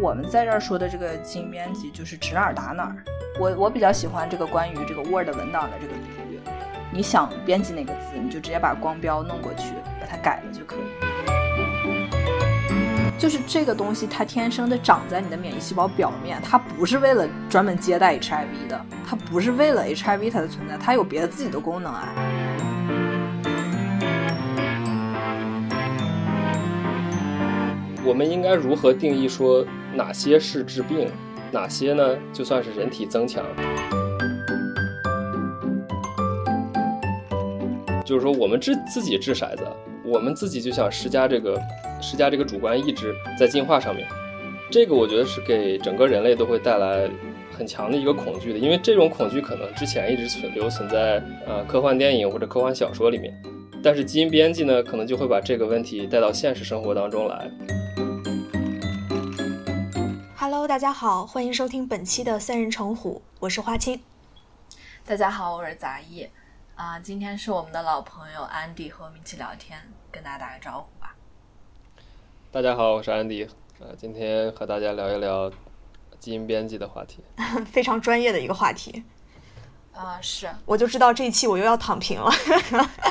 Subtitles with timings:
[0.00, 2.96] 我们在这儿说的这个基因编辑就是指哪儿打哪儿。
[3.38, 6.40] 我我比较喜欢这个关于这个 Word 文档的这个比喻，
[6.92, 10.80] 你想编辑哪个字，你就直接把光标弄过去，把它改了就可以。
[13.18, 18.78] 就是这个东西，它天生的长在你的免疫细胞表面，它不是为了专门接待 HIV 的，
[19.08, 22.12] 它不是为了 HIV 它的存在，它有别的自己的功能啊。
[28.06, 31.08] 我们应该如何定义说哪些是治病，
[31.50, 33.44] 哪些呢就算是人体增强？
[38.04, 39.66] 就是说，我们治自己掷骰子，
[40.04, 41.60] 我们自己就想施加这个
[42.00, 44.06] 施加这个主观意志在进化上面，
[44.70, 47.10] 这个我觉得是给整个人类都会带来
[47.50, 53.34] 很强的一个恐惧的，因为这种恐惧可能之前一直存留存在呃科幻电影或者科幻小说里面，
[53.82, 57.50] 但是基因编辑呢，可能就会把这个问题带到现实生活当中来。
[60.48, 64.00] Hello，大家好，欢迎收听本期的三人成虎，我是花青。
[65.04, 66.30] 大家好，我是杂艺
[66.76, 69.76] 啊、今天是我们的老朋友安迪和我们一起聊天，
[70.12, 71.16] 跟大家打个招呼吧。
[72.52, 73.48] 大家好，我是安迪，
[73.80, 75.50] 呃，今天和大家聊一聊
[76.20, 77.24] 基因编辑的话题。
[77.66, 79.02] 非常专业的一个话题，
[79.94, 82.30] 啊、是我就知道这一期我又要躺平了。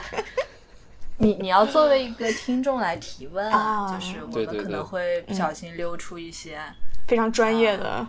[1.17, 6.61] 你你要作为一个听众来提问，啊就是我们可能会不小心溜出一些、
[7.07, 8.05] 非常专业的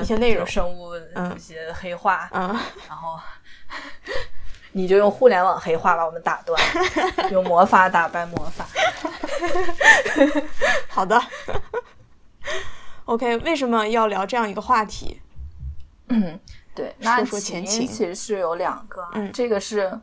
[0.00, 0.50] 一些内容就。
[0.50, 2.48] 生物嗯一些黑话，嗯，
[2.88, 3.18] 然后
[4.72, 6.60] 你就用互联网黑话把我们打断，
[7.32, 8.66] 用魔法打败魔法。
[10.88, 11.20] 好的。
[13.06, 15.20] OK，为什么要聊这样一个话题？
[16.08, 16.38] 嗯
[16.74, 19.98] 对，那说说前情其实是有两个啊，嗯这个是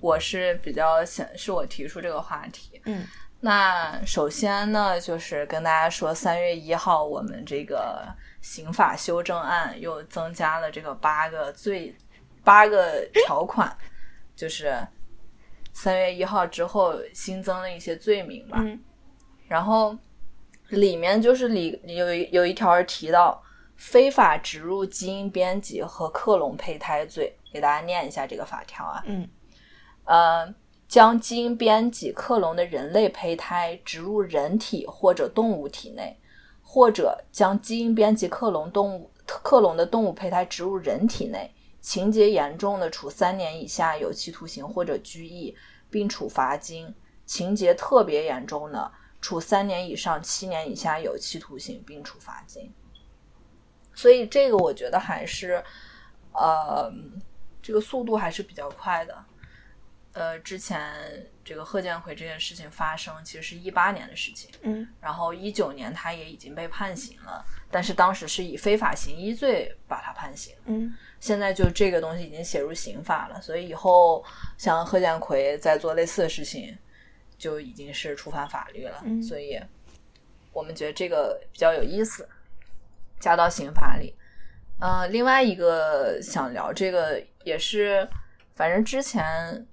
[0.00, 2.80] 我是比较想是我提出这个话题。
[2.84, 3.06] 嗯，
[3.44, 8.06] 那首先呢，就是跟大家说，三月一号我们这个
[8.40, 11.92] 刑法修正案又增加了这个八个罪
[12.44, 13.76] 八个条款，
[14.36, 14.72] 就是
[15.72, 18.58] 三月一号之后新增了一些罪名吧。
[18.60, 18.80] 嗯
[19.48, 19.98] 然后
[20.68, 23.42] 里面就是里有一有一条是提到
[23.76, 29.02] 非法植入基因编辑和克隆胚胎罪，给大家念一下这个法条啊。
[29.04, 29.28] 嗯
[30.04, 30.54] 呃，
[30.92, 36.14] 将基因编辑克隆的人类胚胎植入人体或者动物体内，
[36.60, 45.56] 或者将基因编辑克隆动物克隆的动物胚胎植入人体内，情节严重的，处三年以下有期徒刑或者拘役，
[45.88, 46.92] 并处罚金；
[47.24, 52.70] 情节特别严重的，处三年以上七年以下有期徒刑，并处罚金。
[53.94, 55.64] 所以这个我觉得还是，
[56.34, 56.92] 呃，
[57.62, 59.24] 这个速度还是比较快的。
[60.14, 60.92] 呃，之前
[61.42, 70.54] 这个贺建奎这件事情发生，其实是一八年的事情，嗯然后一九年他也已经被判刑了，但是当时是以非法行医罪把他判刑。
[70.66, 74.24] 嗯现在就这个东西已经写入刑法了，所以以后
[74.58, 76.76] 像贺建奎在做类似的事情，
[77.38, 79.02] 就已经是触犯法律了。
[79.04, 79.58] 嗯所以
[80.52, 82.28] 我们觉得这个比较有意思，
[83.18, 84.14] 加到刑法里。
[84.80, 88.06] 呃，另外一个想聊这个也是，
[88.56, 89.64] 反正之前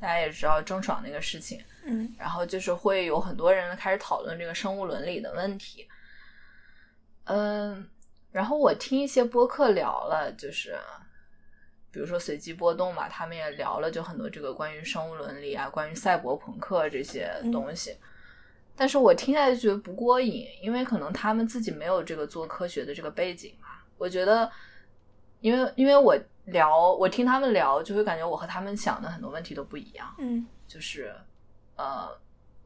[0.00, 5.86] 大家也知道郑爽那个事情，嗯然后就是会有很多人开始讨论这个生物伦理的问题。
[7.24, 7.88] 嗯，
[8.30, 10.78] 然后我听一些播客聊了，就是
[11.90, 17.96] 比如说随机波动嘛，他们也聊了，就很多这个关于生物伦理啊，关于赛博朋克这些东西。
[18.76, 23.68] 但是我听下来就觉得不过瘾，因为可能他们自己没有这个做科学的这个背景嘛。
[23.98, 24.50] 我觉得，
[25.40, 26.16] 因为因为我
[26.52, 30.14] 聊，我听他们聊，就会感觉我和他们想的很多问题都不一样。
[30.18, 31.14] 嗯就是
[31.76, 32.08] 呃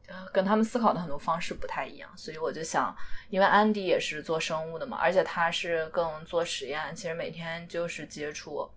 [0.09, 2.95] 呃跟他们思考的很多方式不太一样，所以我就想，
[3.31, 8.69] 因为安迪也是做生物的嘛，而且他是更做实验，其实每天就是接触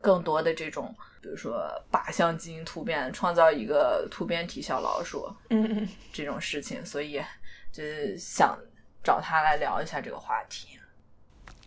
[0.00, 7.20] 更多的这种，比如说靶向基因突变，创造一个突变体小老鼠嗯嗯 这种事情，所以
[7.72, 8.56] 就是想
[9.02, 10.78] 找他来聊一下这个话题。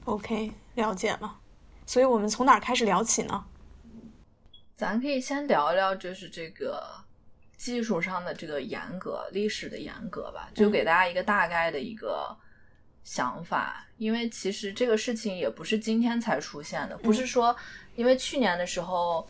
[0.05, 1.39] ，OK，了解了。
[1.87, 3.45] 所以我们从哪儿开始聊起呢？
[4.75, 6.83] 咱可以先聊聊，就是这个
[7.55, 12.37] 技术上的这个严格、历史的严格吧，就给大家一个大概的一个
[13.05, 13.87] 想法。
[13.97, 17.55] 因为其实这个事情也不是今天才出现的，不是说
[17.95, 19.27] 因为去年的时候，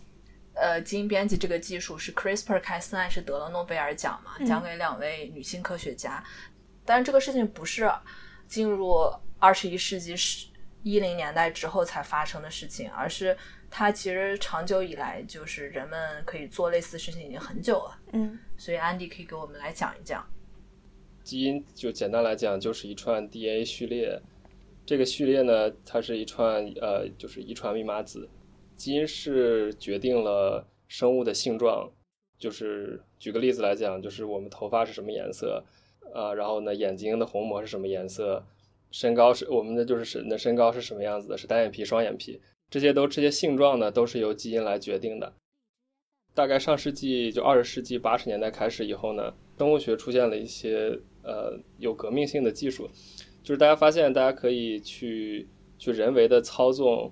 [0.56, 6.22] 呃，基因编辑这个技术是 CRISPR-Cas9 是得了诺贝尔奖嘛，奖给两位女性科学家。
[6.84, 7.90] 但是这个事情不是
[8.48, 10.48] 进入二十一世纪十
[10.84, 13.36] 一零年代之后才发生的事情，而是
[13.70, 18.00] 它其实长久以来就是人们可以做类似事情已经很久了。
[18.14, 20.26] 嗯所以安迪可以给我们来讲一讲。
[21.24, 24.18] 基因就简单来讲就是一串 DNA 序列，
[24.86, 28.30] 这个序列呢，它是一串呃，就是遗传密码子。
[28.78, 31.92] 基因是决定了生物的性状，
[32.40, 35.62] 就是举个例子来讲，就是我们头发是什么颜色，
[36.14, 38.46] 呃，然后呢，眼睛的虹膜是什么颜色，
[38.92, 42.40] 身高是我们的就是人的身高是什么样子的，是单眼皮、双眼皮，
[42.70, 45.34] 这些都这些性状呢，都是由基因来决定的。
[46.34, 52.88] 大概上世纪就二十世纪八十年代开始以后呢，生物学出现了一些呃有革命性的技术，
[53.44, 55.48] 就是大家发现大家可以去
[55.80, 57.12] 去人为的操纵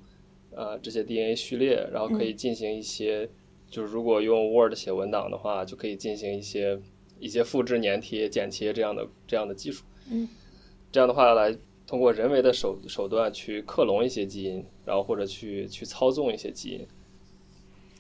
[0.51, 3.28] 呃这些 DNA 序列，然后可以进行一些，
[3.69, 6.80] 就是如果用 Word 写文档的话，就可以进行一些
[7.19, 9.83] 一些复制、粘贴、剪切这样的这样的技术。
[10.12, 10.30] 嗯，
[10.95, 11.53] 这样的话来
[11.86, 16.88] 通过人为的手手段去克隆一些基因，然后或者去去操纵一些基因。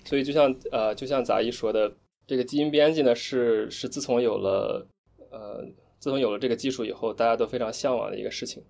[0.05, 1.93] 所以，就像呃，就像杂一说的，
[2.25, 4.87] 这个基因编辑呢，是是自从有了
[5.29, 5.61] 呃，
[5.99, 8.63] 自从有了这个技术以后，大家都非常向往的一个事情。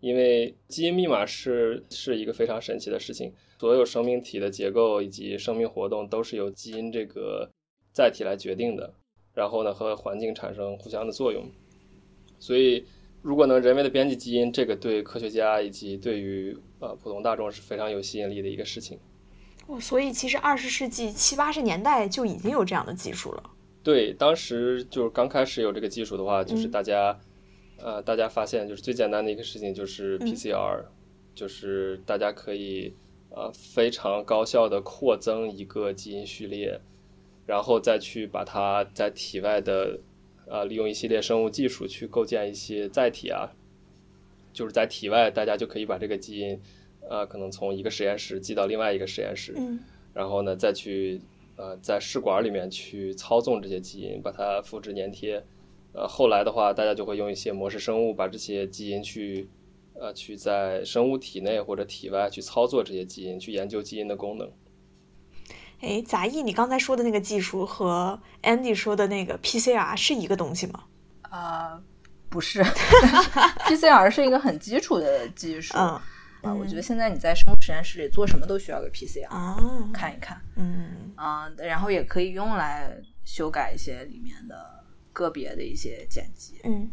[0.00, 7.48] 因为基因密码是是一个非常神奇的事情，所有生命体的结构以及生命活动都是由基因这个
[7.92, 8.92] 载体来决定的，
[9.32, 11.48] 然后呢，和环境产生互相的作用。
[12.40, 12.84] 所以，
[13.22, 18.98] 如果能人为的编辑基因，这个对科学家以及对于呃普通大众是非常有吸引力的一个事情。
[19.66, 23.42] 哦所以其实二十世纪七八十年代就已经有这样的技术了。
[23.82, 27.18] 对，当时就是刚开始有这个技术的话，就是大家，
[27.78, 30.84] 呃，大家发现就是最简单的一个事情就是 PCR，
[31.34, 32.92] 就是大家可以
[33.30, 36.80] 呃非常高效的扩增一个基因序列，
[37.46, 39.98] 然后再去把它在体外的
[40.50, 43.48] 呃利用一系列生物技术去构建一些载体啊，
[44.52, 46.60] 就是在体外大家就可以把这个基因。
[47.08, 49.80] 呃，可能从一个实验室寄到另外一个实验室，嗯，
[50.12, 51.20] 然后呢，再去
[51.56, 55.42] 呃在试管里面去操纵这些基因，把它复制粘贴。
[55.92, 59.48] 呃，后来的话，大家就会用一些模式生物把这些基因去
[59.94, 64.48] 呃去在生物体内或者体外去操作这些基因，去研究基因的功能。
[65.80, 70.84] 哎，杂艺，你刚才说的那个技术和 Andy 说的那个 PCR 是一个东西吗？
[71.22, 71.80] 啊，
[72.28, 72.62] 不是，
[73.66, 75.74] PCR 是一个很基础的技术。
[75.76, 76.00] 嗯。
[76.42, 79.28] 啊，我觉得现在你在生物实验室里做什么都需要个 PCR，
[79.92, 84.82] 看一看，嗯啊，然后也可以用来修改一些里面的
[85.12, 86.90] 个别的一些剪辑，嗯，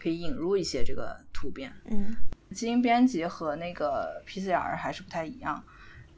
[0.00, 2.16] 可以引入一些这个突变，嗯，
[2.52, 5.62] 基因编辑和那个 PCR 还是不太一样。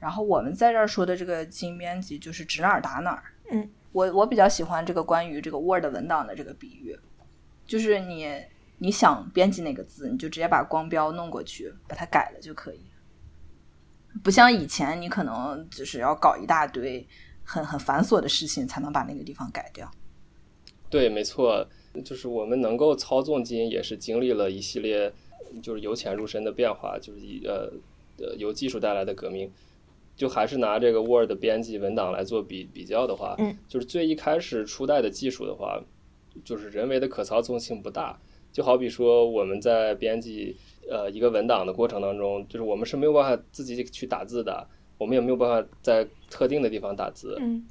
[0.05, 6.95] 然后我们在这儿说的这个基因编辑就是指哪儿打哪儿，嗯，我我比较喜欢这个关于这个 Word 文档的这个比喻，
[7.67, 8.39] 就是你。
[8.79, 12.81] 你想编辑哪个字，你就直接把光标弄过去，把它改了就可以。
[14.23, 17.06] 不像以前，你可能就是要搞一大堆
[17.45, 19.89] 很很繁琐的事情，才能把那个地方改掉。
[20.91, 21.67] 对，没错，
[22.05, 25.11] 就是我们能够操纵基因，也是经历了一系列
[25.62, 27.73] 就是由浅入深的变化，就是呃
[28.19, 29.51] 呃由技术带来的革命。
[30.16, 35.82] 就还是拿这个 Word 编辑文档来做比比较的话，嗯，就是最一开始初代的技术的话，
[36.44, 38.19] 就是人为的可操纵性不大。
[38.52, 40.56] 就好比说，我们在编辑
[40.88, 44.64] 呃一个文档的过程当中，就是我们是没有办法自己去打字的，
[44.96, 47.37] 我们也没有办法在特定的地方打字。
[47.40, 47.67] 嗯，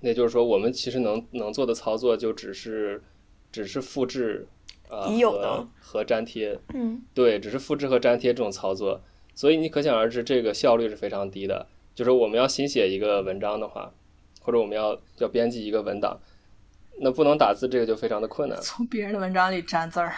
[0.00, 3.02] 那就是说，我们其实能能做的操作就只是
[3.50, 4.46] 只是复制
[4.90, 6.58] 啊和和粘贴。
[6.74, 9.00] 嗯，对，只是复制和粘贴这种操作，
[9.36, 11.64] 所以你可想而知，这个效率是非常低的。
[11.94, 13.92] 就是我们要新写一个文章的话，
[14.42, 16.18] 或者我们要要编辑一个文档。
[16.98, 18.58] 那不能打字，这个就非常的困难。
[18.62, 20.14] 从别人的文章里粘字儿，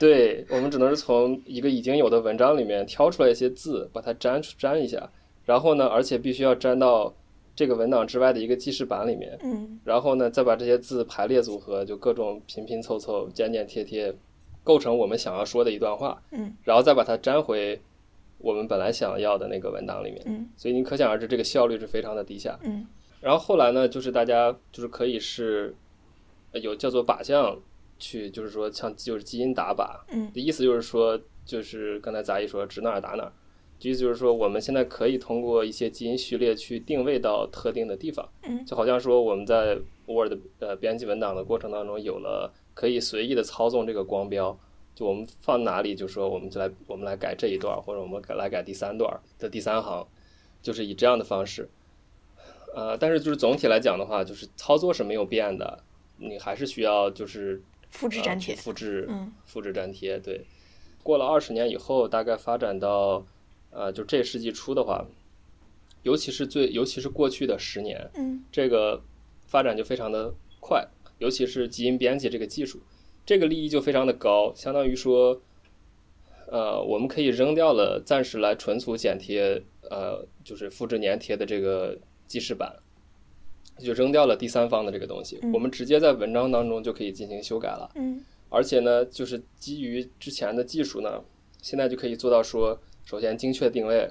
[0.00, 5.10] 对我们只能是从一个已经有的文章里面挑出来一些字，把它粘粘一下，
[5.44, 7.14] 然后呢，而且必须要粘到
[7.54, 9.38] 这个文档之外的一个记事板里面。
[9.42, 14.14] 嗯，然后呢，再把这些字排列组合，就各种拼拼凑凑、剪剪贴贴，
[14.64, 16.22] 构成我们想要说的一段话。
[16.30, 17.78] 嗯，然后再把它粘回
[18.42, 20.22] 我们本来想要的那个文档里面。
[20.26, 22.58] 嗯，所以你可想而知，这个效率是非常的低下。
[22.62, 22.86] 嗯，
[23.20, 25.74] 然后后来呢，就是大家就是可以是。
[26.60, 27.58] 有叫做靶向，
[27.98, 33.32] 去就是说像就是基因打靶，嗯，的意思就是说就是刚才杂一说指哪儿打哪儿，
[33.80, 44.54] 意思就是说我们现在可以通过一些基因序列去定位到特定的地方，嗯，就好像说我们在 Word 呃编辑文档的过程当中有了可以随意的操纵这个光标，
[44.94, 50.06] 就我们放哪里就说我们就来我们来改这一段或者我们改来改第三段的第三行，
[50.62, 51.68] 就是以这样的方式，
[52.74, 55.82] 呃，但是就是总体来讲的话，就是操作是没有变的。
[56.18, 60.18] 你还是需要就是复制粘贴，复制，嗯，复制粘贴。
[60.18, 60.44] 对，
[61.02, 63.26] 过了二十年以后，大概发展到
[63.70, 65.04] 呃，就这世纪初的话，
[66.04, 69.02] 尤其是最，尤其是过去的十年，嗯，这个
[69.46, 70.86] 发展就非常的快，
[71.18, 72.80] 尤其是基因编辑这个技术，
[73.24, 75.40] 这个利益就非常的高，相当于说，
[76.48, 82.74] 呃，我们可以扔掉了暂时来存储剪贴，呃，就是复制粘贴的这个记事板，
[83.78, 87.88] 就扔掉了第三方的这个东西，我们直接在文章当中就可以进行修改了。
[87.94, 91.22] 嗯，而且呢，就是基于之前的技术呢，
[91.62, 94.10] 现在就可以做到说，首先精确定位，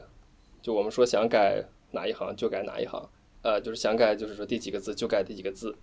[0.62, 3.10] 就我们说想改哪一行就改哪一行，
[3.42, 5.76] 呃，就是想改就是说第几个字就改第几个字，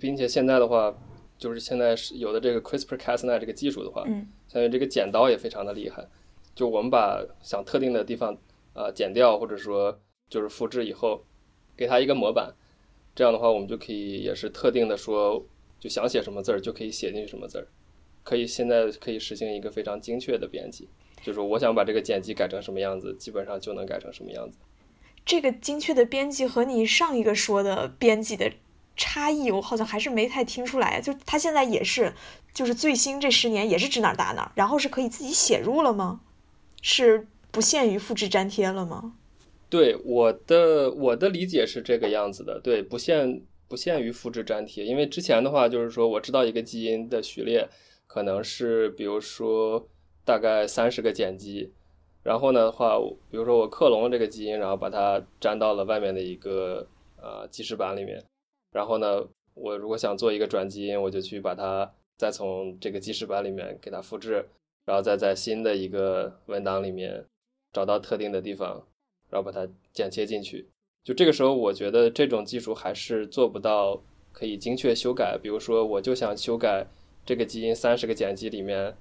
[0.00, 0.92] 并且现在的话。
[1.38, 6.06] 就是现在是有的这个 CRISPR-Cas9 这个技术的话，嗯，相当于这个剪刀也非常的厉害。
[6.54, 8.36] 就我们把想特定的地方
[8.72, 11.22] 呃剪掉，或者说就是复制以后，
[11.76, 12.54] 给它一个模板，
[13.14, 15.44] 这样的话我们就可以也是特定的说，
[15.78, 17.66] 就想写什么字儿就可以写进去什么字儿，
[18.24, 20.88] 可以现在可以实行一个非常精确的编辑。
[21.22, 24.58] 就是我想把这个剪辑改成什么样子，基本上就能改成什么样子。
[25.24, 28.52] 这个精确的编辑和你上一个说的编辑的。
[28.96, 32.12] 差异我好像还是没太听出来，就他现在也是，
[32.54, 36.20] 就是最新这十年也是指哪打哪，然后是可以自己写入了吗？
[36.80, 39.14] 是不限于复制粘贴了吗？
[39.68, 47.68] 对，我的我的理解是这个样子的，对，不限不限于复制粘贴，因为之前的话就是说我知道一个基因的序列
[48.06, 49.88] 可能是比如说
[50.24, 51.72] 大概三十个碱基，
[52.22, 52.96] 然后呢的话，
[53.30, 56.86] 比如说我克隆这个基因，然后把它粘到了外面的一个
[57.20, 58.22] 呃记事板里面。
[58.76, 64.44] 然后呢，我如果想做一个转基因，我就去把它再从这个记事本里面给它复制，
[64.84, 67.24] 然后再在新的一个文档里面
[67.72, 68.86] 找到特定的地方，
[69.30, 70.66] 然后把它剪切进去。
[71.02, 73.98] 就这个时候，我觉得这种技术还是做不到
[74.30, 75.38] 可以精确修改。
[75.42, 76.86] 比如说，我就想修改
[77.24, 78.94] 这个基因三十个碱基里面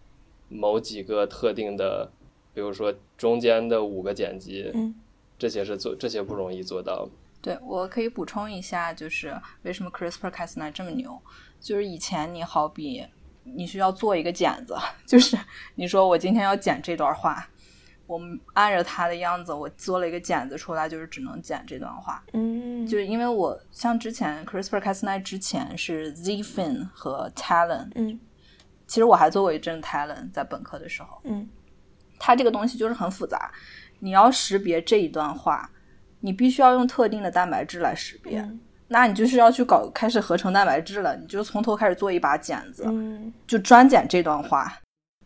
[0.48, 2.10] 某几个特定的，
[2.54, 4.72] 比如说中间的五个碱基，
[5.38, 7.10] 这些是做这些不容易做到。
[7.46, 11.22] 对，我可以补充一下，就是为什么 CRISPR-Cas9 这么牛？
[11.60, 13.06] 就是以前你好比
[13.44, 14.76] 你需要做一个剪子，
[15.06, 15.38] 就是
[15.76, 17.48] 你说我今天要剪这段话，
[18.08, 22.24] 我们按着它的样子，我做了一个剪子出来，就是只能剪这段话。
[22.34, 28.20] 嗯，就是因为我像之前 CRISPR-Cas9 之前是 ZFin 和 Talon，嗯，
[28.88, 31.48] 其实我还做过一阵 Talon，在本科的时候，嗯，
[32.18, 33.52] 它这个东西就是很复杂，
[34.00, 35.70] 你要识别这一段话。
[36.26, 38.44] 你必须要用特定的蛋白质来识别，
[38.88, 41.16] 那你就是要去搞开始合成蛋白质了。
[41.16, 42.84] 你就从头开始做一把剪子，
[43.46, 44.76] 就专剪这段话。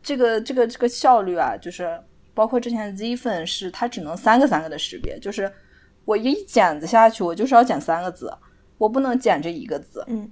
[0.04, 1.98] 这个这个这个效率啊，就是
[2.34, 5.50] 包括之前 Z 粉是它只能三个三个的识别，就是
[6.04, 8.30] 我一剪子下去，我就是要剪三个字，
[8.78, 10.04] 我不能剪这一个字。
[10.08, 10.30] 嗯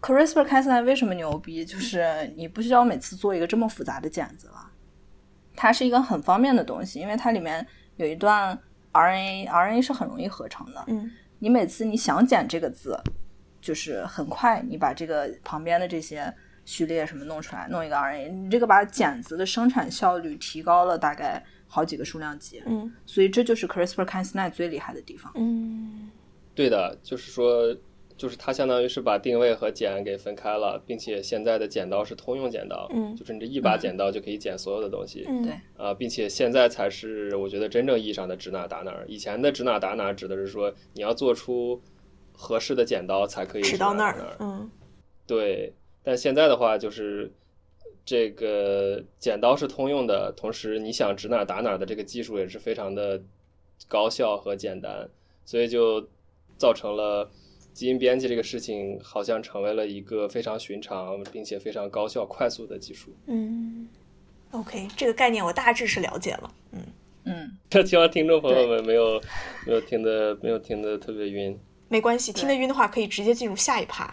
[0.00, 1.64] ，CRISPR-Cas9 为什么牛逼？
[1.64, 4.68] 就是你不需要每次做一个这么复杂的剪子了，
[5.54, 7.64] 它是一个很方便的东西，因为它里面
[7.98, 8.58] 有一段。
[8.92, 12.98] RNA RNA 是很容易合成的，嗯，你每次你想剪这个字，
[13.60, 16.32] 就是很快你把这个旁边的这些
[16.64, 26.10] 序列什么弄出来，弄一个 RNA，你这个把剪子的生产效率提高了大概好几个数量级，嗯，所以这就是 CRISPR-Cas9 最厉害的地方，嗯，
[26.54, 27.76] 对的，就是说。
[28.16, 38.94] 就是它相当于是把定位和剪给分开了，并且现在的剪刀是通用剪刀，嗯，就是你这一把剪刀就可以剪所有的东西，嗯，对，啊，并且现在才是我觉得真正意义上的指哪打哪。
[39.08, 41.80] 以前的指哪打哪指的是说你要做出
[42.32, 44.70] 合适的剪刀才可以指到那儿，嗯，
[45.26, 45.72] 对。
[46.04, 47.32] 但现在的话就是
[48.04, 53.20] 这个剪刀是通用的，同时你想指哪打哪的这个技术也是非常的
[53.88, 55.08] 高效和简单，
[55.44, 56.06] 所以就
[56.56, 57.30] 造成了。
[57.72, 63.14] 基因编辑这个事情好像成为了一个非常寻常并且非常高效、快速的技术。
[63.26, 63.88] 嗯
[64.50, 66.54] ，OK，这个概念我大致是了解了。
[66.72, 66.80] 嗯
[67.24, 69.20] 嗯， 这希望听众朋友们没有
[69.66, 71.58] 没有听的没有听的特别晕。
[71.88, 74.12] 没关系，听得晕的话可以直接进入下一趴。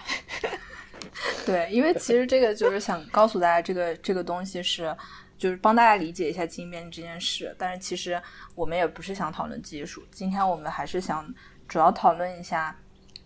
[1.46, 4.96] 对，因为其实这个就是想告诉大家，这个这个东西是
[5.38, 7.54] 就是帮大家理解一下基因编辑这件事。
[7.58, 8.22] 但是其实
[8.56, 11.34] 我们也不是想讨论技术，今天我们还是想
[11.68, 12.74] 主要讨论一下。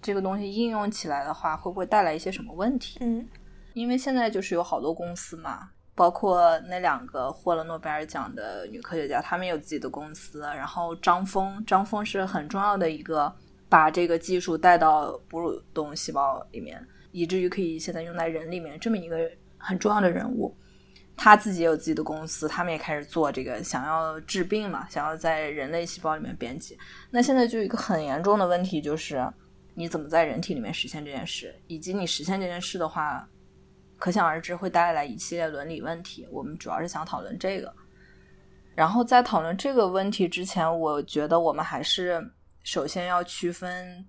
[0.03, 3.00] 这个东西应用起来的话，会不会带来一些什么问题？
[3.00, 3.25] 嗯，
[3.74, 10.41] 因为现在就是有好多公司嘛，包括那两个获了诺贝尔奖的女科学家，她们有自己的公司。
[10.41, 13.33] 然后张峰，张峰是很重要的一个，
[13.69, 19.17] 把这个技术带到哺乳动物细胞里面，以至于可以现在用在人里面这么一个
[19.57, 20.53] 很重要的人物。
[21.15, 26.77] 他自己也有自己的公司，他们也开始做这个，想要治病嘛，想要在人类细胞里面编辑。
[27.12, 29.25] 那现在就有一个很严重的问题，就是。
[29.75, 31.56] 你怎么在人体里面实现这件事？
[31.68, 33.27] 以及你实现这件事的话，
[33.98, 36.27] 可想而知会带来一系列伦理问题。
[36.32, 37.74] 我们主要是想讨论这个。
[38.75, 42.20] 然后在讨论这个问题之前，我觉得我们还是
[42.63, 44.03] 首先要区分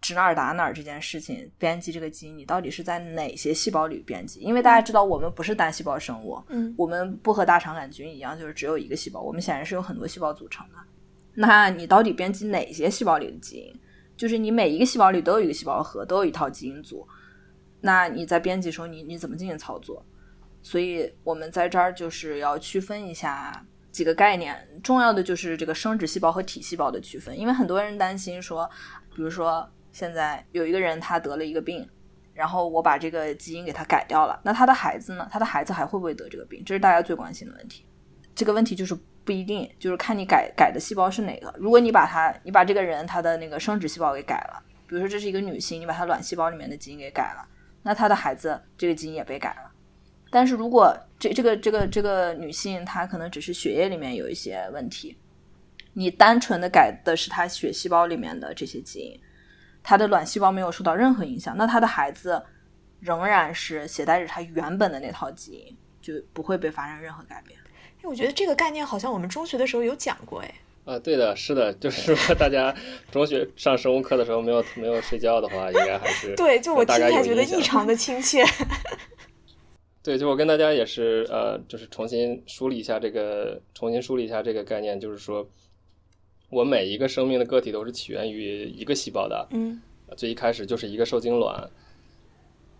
[0.00, 4.38] 指哪儿打哪儿这件事情，编辑这个基因，你到底是在哪些细胞里编辑？
[4.38, 10.74] 因为大家知道，我们不是单细胞生物，嗯我们不和大肠杆菌一样，就是只有一个细胞，我们显然是由很多细胞组成的。
[11.34, 13.80] 那你到底编辑哪些细胞里的基因？
[14.18, 17.08] 就是你每一个细胞里都有一个细胞核，都有一套基因组。
[17.80, 20.04] 那你在编辑的时候，你你怎么进行操作？
[20.60, 28.68] 所以我们在这儿就是要区分一下几个概念，重要的就是这个生殖细胞和体细胞的区分，因为很多人担心说，
[29.14, 31.88] 比如说现在有一个人他得了一个病，
[32.34, 35.28] 然后我把这个基因给他改掉了，那他的孩子呢？
[35.30, 36.60] 他的孩子还会不会得这个病？
[36.66, 37.84] 这是大家最关心的问题。
[38.34, 38.96] 这个问题就是
[39.28, 41.54] 不一定，就是看你改改的细胞是哪个。
[41.58, 47.46] 如果你把他，你把这个人他的那个生殖细胞给改了，比如说这是一个女性，你把她卵细胞里面的基因给改了，
[47.82, 49.70] 那她的孩子这个基因也被改了。
[50.30, 55.14] 但是如果这这个这个这个女性她可能只是血液里面有一些问题，
[55.92, 59.20] 你单纯的改的是她血细胞里面的这些基因，
[59.82, 62.42] 她的卵细胞没有受到任何影响，那她的孩子
[62.98, 67.58] 仍然是携带着她原本的那套基因，就不会被发生任何改变。
[68.02, 72.74] 哎我觉得这个概念好像我们中学的时候有讲过，哎，啊，对的，是的，就是说大家
[73.10, 78.44] 中学上生物课的时候没有没有睡觉的话，应该还是 对，就我听起来觉得异常的亲切。
[80.02, 85.46] 对，就我跟大家也是呃，就是重新梳理一下这个，重新梳理一下这个概念，就是说，
[86.48, 89.78] 我每一个生命的个体都是起源于一个细胞的，嗯
[90.16, 91.68] 最一开始就是一个受精卵。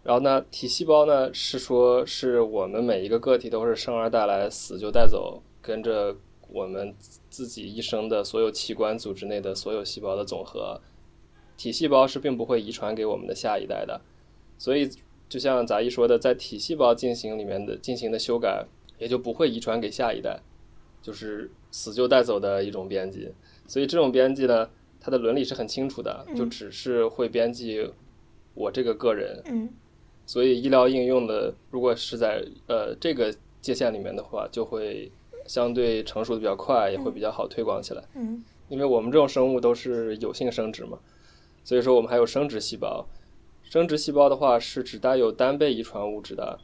[0.02, 6.16] 然后呢，体细胞呢是说是我们每一个个体都是生而带来，死就带走，跟着
[6.48, 6.94] 我们
[7.28, 10.80] 自己一生的所有器官组织内的所有细胞的总和。
[11.58, 14.00] 体细胞是并不会遗传给我们的下一代的，
[14.56, 14.88] 所以
[15.28, 18.64] 就像杂一说的，在体细胞进行里面的进行的修改，
[18.98, 20.40] 也就不会遗传给下一代，
[21.02, 23.30] 就是死就带走的一种编辑。
[23.66, 27.90] 所以这种编辑呢，它的伦理是很清楚的，就嗯只是会编辑
[28.54, 29.42] 我这个个人。
[29.46, 29.68] 嗯
[30.28, 35.10] 所以医疗应用的，如果是在呃这个界限里面的话，就会
[35.46, 38.04] 相对成熟的比较快，也会比较好推广起来。
[38.14, 40.98] 嗯因为我们这种生物都是有性生殖嘛，
[41.64, 43.06] 所以说我们还有生殖细胞。
[43.62, 46.58] 生殖细胞的话是指带有单倍遗传物质的，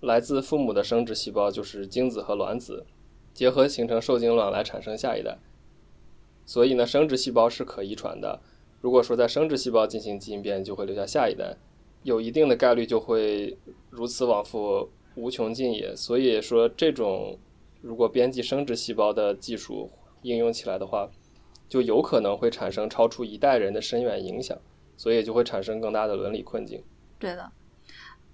[0.00, 2.86] 来自父母的生殖细胞就是精子和卵子
[3.34, 5.36] 结合形成受精卵来产生下一代。
[6.46, 8.40] 所以呢，生殖细胞是可遗传的。
[8.80, 11.58] 如果说在生殖细胞进行基因编辑，就会留下下一代，
[12.04, 13.58] 有一定的概率就会
[13.90, 15.96] 如此往复，无穷尽也。
[15.96, 17.36] 所以说，这种
[17.80, 19.90] 如果编辑生殖细胞的技术
[20.22, 21.10] 应用起来的话，
[21.68, 24.56] 就有可能会产生超出一代人的深远影响，
[24.96, 26.82] 所以就会产生更大的伦理困境。
[27.18, 27.50] 对的，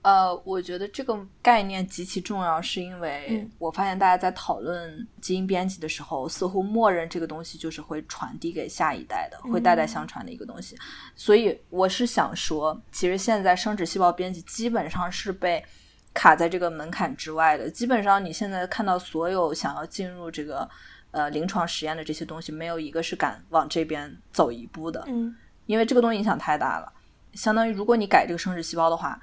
[0.02, 10.74] 呃，我觉得这个概念极其重要，是因为嗯我发现大家在讨论基因编辑的时候，似乎默认这个东西就是会传递给下一代的，会代代相传的一个东西。
[11.14, 15.62] 所以我是想说，其实现在生殖细胞编辑基本上是被
[16.14, 17.70] 卡在这个门槛之外的。
[17.70, 20.66] 基本上你现在看到所有想要进入这个
[21.10, 25.04] 呃临床实验的这些东西，没有一个是敢往这边走一步的。
[25.08, 25.36] 嗯
[25.66, 26.92] 因为这个东西影响太大了。
[27.34, 29.20] 相当于如果你改这个生殖细胞的话，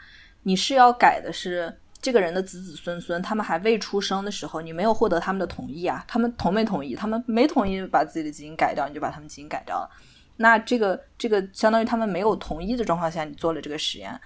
[0.48, 6.96] 你是要改的是这个人的子子孙孙，他们还未出生的时候，你没有获得他们的同意啊，他们同没同意？
[6.96, 9.92] 他们没同意把自己的基因改掉，你就把他们基因改掉了。
[10.38, 14.18] 那这个这个相当于他们没有同意的状况下，你做了这个实验，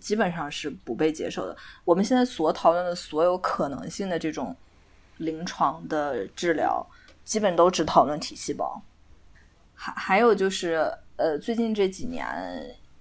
[0.00, 1.54] 基本上是不被接受的。
[1.84, 4.56] 我们现在所讨论的所有可能性的这种
[5.18, 6.82] 临床的治疗，
[7.24, 8.80] 基本都只讨论体细胞。
[9.74, 12.24] 还还有就是，呃，最近这几年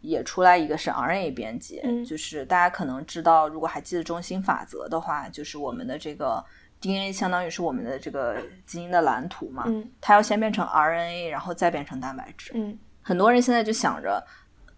[0.01, 6.43] 也出来一个是 RNA 编辑，嗯就是大家可能知道，如果还记得中心法则的话，就是我们的这个
[6.79, 12.51] DNA 相当于是我们的这个基因的蓝图嘛，嗯它要先变成 RNA，然后再变成蛋白质。
[12.55, 14.23] 嗯很多人现在就想着，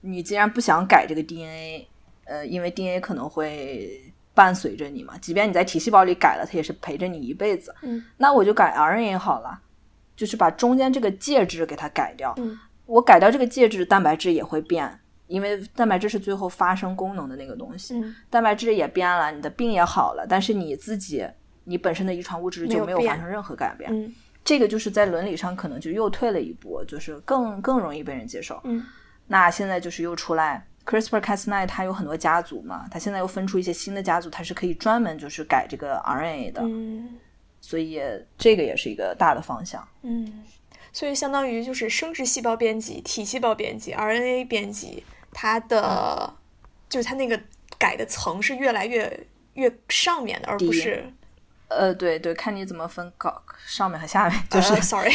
[0.02, 1.88] 你既然不想改这个 DNA，
[2.26, 4.02] 呃，因为 DNA 可能会
[4.34, 7.74] 伴随着你嘛，即便你在体细胞里改了，它也是陪着你一辈子。
[7.82, 9.62] 嗯那我就改 RNA 好了，
[10.16, 12.34] 就是把中间这个介质给它改掉。
[12.38, 15.00] 嗯我改掉这个介质，蛋白质也会变，
[15.34, 18.00] 因为蛋白质是最后发生功能的那个东西。
[18.00, 21.26] 嗯蛋白质也变了，你的病也好了，但是你自己
[21.64, 23.90] 你本身的遗传物质就没有发生任何改变。
[23.92, 28.60] 嗯这个就是在伦理上可能就又退了一步，就是更更容易被人接受。
[28.66, 28.86] 嗯
[29.26, 37.16] 那现在就是又出来 CRISPR-Cas9，它有很多家族嘛，它现在又分出一些新的家族，它是可以专门就是改这个 RNA 的，嗯
[37.62, 38.02] 所以
[38.38, 39.88] 这个也是一个大的方向。
[40.02, 40.44] 嗯，
[40.92, 45.02] 所以相当于就是生殖细胞编辑、体细胞编辑、RNA 编辑，
[45.34, 46.34] 它的
[46.90, 47.40] 就是它那个
[47.78, 51.04] 改的层是越来越越上面的，而不是
[51.70, 55.12] 呃，对对，看你怎么分高上面和下面，就是、 呃、sorry，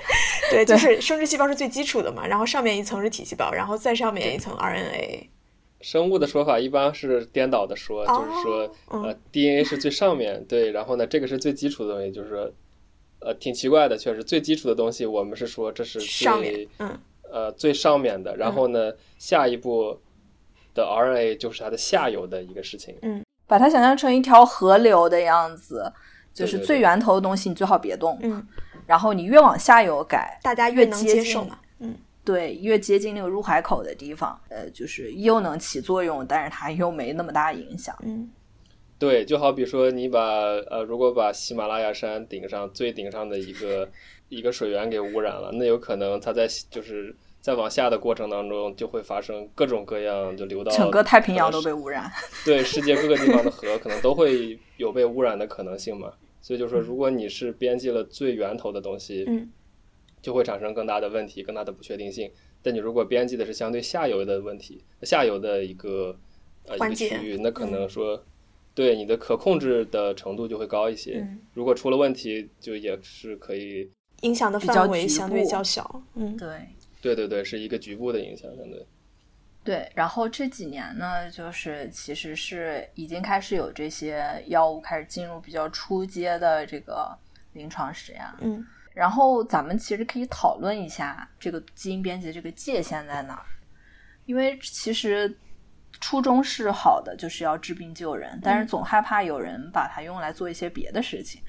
[0.50, 5.28] 对，就是生殖细胞是最基础的嘛，然后上面一层是体细胞，然后再上面一层 RNA。
[5.80, 12.52] 生物的说法一般是颠倒的说，就是说呃 DNA 是最上面，对，然后呢这个是最基础的东西，就是说
[13.20, 17.00] 呃挺奇怪的，确实最基础的东西我们是说这是最嗯
[17.32, 19.98] 呃最上面的，然后呢下一步
[20.74, 23.22] 的 RNA 就是它的下游的一个事情，嗯。
[23.44, 25.92] 把它想象成一条河流的样子，
[26.32, 28.46] 就是最源头的东西你最好别动，嗯，
[28.86, 38.30] 然后你越往下游改，大家越能接受嘛，嗯，对，越接近那个入海口的地方，呃，就是又能起作用，但是它又没那么大影响，嗯，
[38.98, 40.20] 对，就好比说你把
[40.70, 43.86] 呃，如果把喜马拉雅山顶上最顶上的一个
[44.36, 47.14] 一个水源给污染了，那有可能它在就是。
[47.42, 52.08] 在往下的过程当中，就会发生各种各样，就流到整个太平洋都被污染。
[52.44, 56.12] 对，世界各个地方的河可能都会有被污染的可能性嘛。
[56.40, 59.50] 所以就说，如果你是编辑了最源头的东西，嗯，
[60.22, 62.30] 就会产生更大的问题，更大的不确定性。
[62.62, 66.16] 但你如果编辑的是相对下游的问题，下游的一个
[66.68, 68.24] 呃一个区域，那可能说
[68.72, 71.26] 对你的可控制的程度就会高一些。
[71.54, 73.90] 如果出了问题，就也是可以
[74.22, 76.02] 影响的范围相对较小。
[76.14, 76.48] 嗯，对。
[77.00, 78.86] 对对对，是一个局部的影响，相对。
[79.64, 87.16] 对，然后这几年呢，就是其实是已经开始有这些药物开始进入比较初阶的这个
[87.52, 88.22] 临床实验。
[88.40, 93.46] 嗯，然后咱们其实可以讨论一下这个基因编辑的这个界限在哪儿，
[94.26, 95.32] 因为其实
[96.00, 101.40] 初衷是好的，就是要治病救人，但是总害怕有人把它用来做一些别的事情。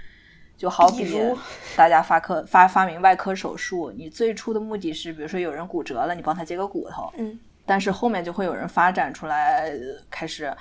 [0.55, 1.17] 就好比
[1.75, 9.71] 大家发科发发明外科手术，你最初的目的是，比如说有人骨折了，你帮他接个骨头，嗯，但是后面就会有人发展出来，
[10.09, 10.55] 开始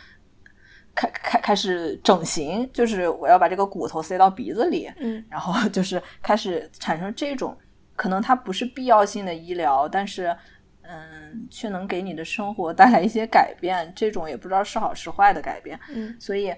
[0.95, 7.57] 开开开始整形，就是我要把这个骨头塞到鼻子里，嗯，然后 就是开始产生这种
[7.95, 10.37] 可能它不是必要性的医疗，但是
[10.83, 16.53] 嗯，却能给你的生活带来一些改变，这种也不知道是好是坏的改变，嗯，所以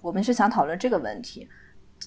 [0.00, 1.48] 我们是想讨论这个问题。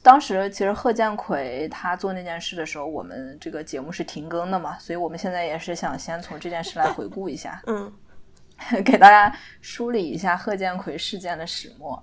[0.02, 7.92] 当时其实贺建奎他做那件事的时候，我们这个节目是停更的嘛，所以我们现在也是想先从这件事来回顾一下，嗯，
[8.84, 12.02] 给大家梳理一下贺建奎事件的始末。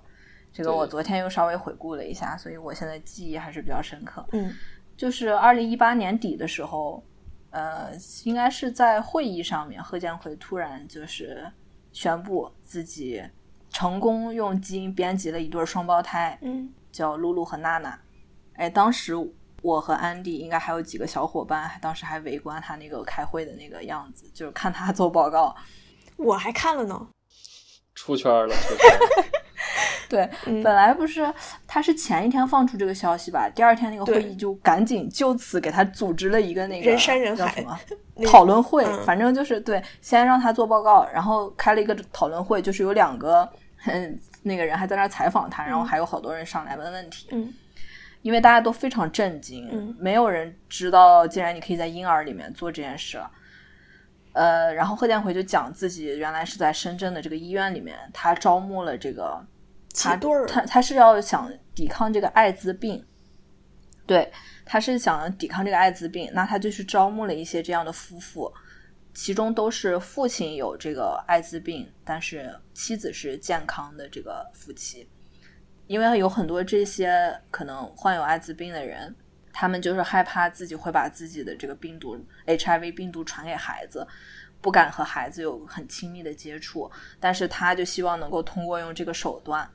[0.51, 4.25] 这个我昨天又稍微回顾了一下，所以我现在记忆还是比较深刻。
[4.31, 4.53] 嗯，
[4.95, 7.03] 就是二零一八年底的时候，
[7.49, 7.89] 呃，
[8.23, 11.51] 应该是在会议上面，贺建奎突然就是
[11.91, 13.23] 宣布自己
[13.69, 16.37] 成功用基因编辑了一对双胞胎。
[16.41, 16.71] 嗯。
[16.93, 17.99] 叫露露和娜娜，
[18.53, 19.13] 哎，当时
[19.63, 25.53] 我和安迪应该还有几个小伙伴，当时还围观他那个开会的那个样子，就是看他做报告。
[26.17, 27.07] 我还看了呢，
[27.95, 28.55] 出圈了。
[28.55, 28.89] 出圈
[30.09, 30.29] 对，
[30.61, 31.33] 本来不是
[31.65, 37.79] 他是前一天放出这个消息吧，第二天那个会议就赶紧就此给他组织了一个那个人山人海什么
[38.29, 43.49] 讨论会，反正就是对，先让他做报告，然后开了一个讨论会，就是有两个。
[43.85, 47.27] 嗯，那个人还在那采访他，然后还有好多人上来问问题。
[47.31, 47.53] 嗯，
[48.21, 53.19] 因为大家都非常震惊，没有人知道竟然你可以在婴儿里面做这件事。
[54.33, 59.39] 呃，然后贺建奎就讲自己原来是在深圳的这个医院里面，他招募了这个
[59.95, 60.15] 他
[60.47, 63.05] 他他是要想抵抗这个艾滋病，
[64.07, 64.31] 对，
[64.65, 68.51] 他是想抵抗这个艾滋病，那他就去招募了一些这样的夫妇。
[69.13, 75.07] 其中都是父亲有这个艾滋病，但是妻子是健康的这个夫妻，
[75.85, 79.15] 因为有很多这些可能患有艾滋病的人，
[79.51, 84.05] 他们就是害怕自己会把自己的这个病毒 HIV 病毒传给孩子，
[84.59, 89.69] 不敢和孩子有很亲密的接触，但是他就希望能够通过用这个手段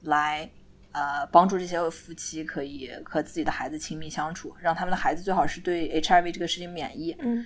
[0.00, 0.50] 来
[0.92, 7.14] 呃帮助这些夫妻可以和自己的孩子亲密相处，让他们的孩子最好是对 HIV 这个事情免疫。
[7.18, 7.44] 嗯。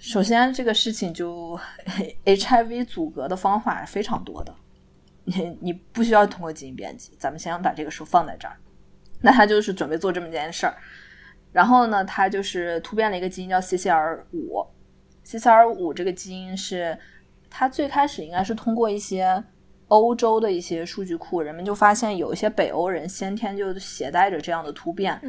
[0.00, 1.60] 首先，这个事情就
[2.24, 4.54] HIV 阻隔的方法非常多的，
[5.24, 7.12] 你你不需要通过基因编辑。
[7.18, 8.56] 咱们先把这个书放在这儿。
[9.20, 10.74] 那他就是准备做这么件事儿，
[11.52, 14.66] 然后呢，他就是突变了一个基因叫 CCR 五。
[15.22, 16.98] CCR 五这个基因是
[17.50, 19.44] 他最开始应该是通过一些
[19.88, 25.20] 欧洲的一些数据库，人们就发现有一些北欧人先天就携带着这样的突变。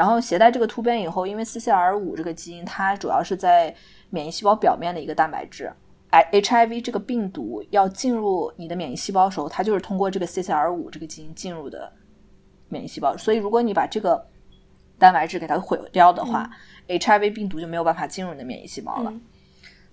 [0.00, 3.74] 然后携带这个突变以后，因为 CCR5 这个基因，它主要是在
[4.08, 5.70] 免疫细胞表面的一个蛋白质。
[6.08, 11.92] 哎，HIV 这个病毒要进入你的免疫细胞的时候，它就是通过这个 CCR5 这个基因进入的
[12.70, 13.14] 免疫细胞。
[13.18, 14.26] 所以，如果你把这个
[14.98, 16.48] 蛋白质给它毁掉的话
[16.88, 19.12] ，HIV 病毒就没有办法进入你的免疫细胞了。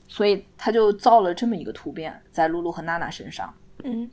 [0.08, 3.54] 所以，他就造了这么一个突变在露露和娜娜身上。
[3.84, 4.10] 嗯，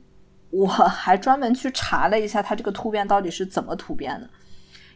[0.49, 4.29] 我还专门去查了一下，它这个突变到底是怎么突变的。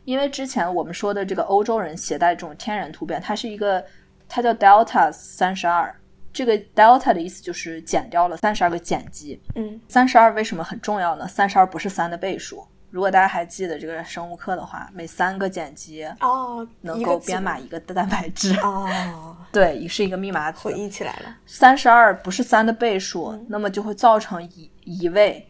[0.06, 3.84] 因为之前我们说的这个欧洲人携带这种天然突变，它是一个，
[4.28, 5.96] 它叫 Delta 三十二。
[6.32, 9.42] 这个 Delta 的意思就是减掉了三十二个碱基。
[9.56, 11.28] 嗯，三十二为什么很重要呢？
[11.28, 12.66] 三十二不是三的倍数。
[12.92, 18.60] 如果大家还记得这个生物课的话，每三个碱基哦，能够编码一个蛋白质。
[18.62, 20.60] 哦，对，也是一个密码词。
[20.68, 25.48] 回忆起来了，三十二不是三的倍数，那么就会造成移移位，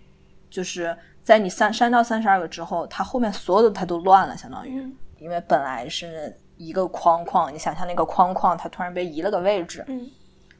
[0.50, 0.94] 就是
[1.30, 4.84] 在你删删掉三十二个之后，它后面所有的它都乱了，相当于，
[5.20, 10.10] 因为本来是一个框框，你想象那个框框它突然被移了个位置，嗯，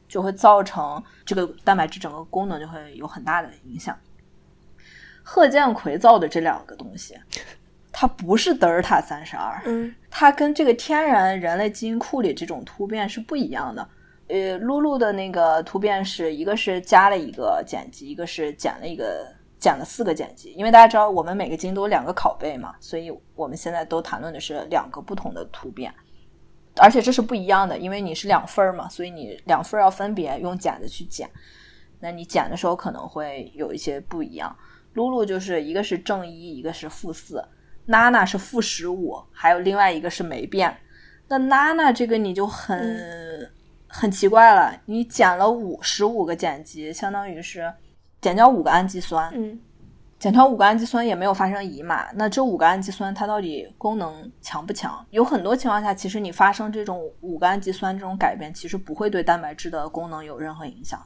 [0.06, 3.98] 就会造成这个蛋白质整个功能就会有很大的影响。
[5.24, 7.18] 贺建奎造的这两个东西，
[7.90, 13.88] 它不是德尔塔三十二，嗯，它跟这个天然人类基因库里这种突变是不一样的。
[14.28, 19.26] 呃，露露的那个突变是一个是加了一个碱基，一个是减了一个
[19.60, 20.50] 减了四个碱基。
[20.54, 25.94] 因为大家知道我们每个基因都有两个拷贝嘛，所以我们现在都谈论的是两个不同的突变，
[26.78, 31.30] 而且这是不一样的，因为你是两份儿嘛，所以你两份儿要分别用剪子去剪，
[32.00, 34.56] 那你剪的时候可能会有一些不一样。
[34.94, 37.44] 露露就是一个是正一，一个是负四，
[37.86, 40.76] 娜娜是负十五，还有另外一个是没变。
[41.28, 43.50] 那娜娜这个你就很、嗯
[43.92, 47.72] 很奇怪了，你减了五十五个碱基，相当于是
[48.20, 49.58] 减掉五个氨基酸，嗯
[50.18, 52.12] 减掉五个氨基酸也没有发生移码。
[52.12, 55.02] 那这五个氨基酸它到底功能强不强？
[55.10, 61.00] 有很多情况下，其实你发生这种五个氨基酸这种改变，其实不会对蛋白质的功能有任何影响。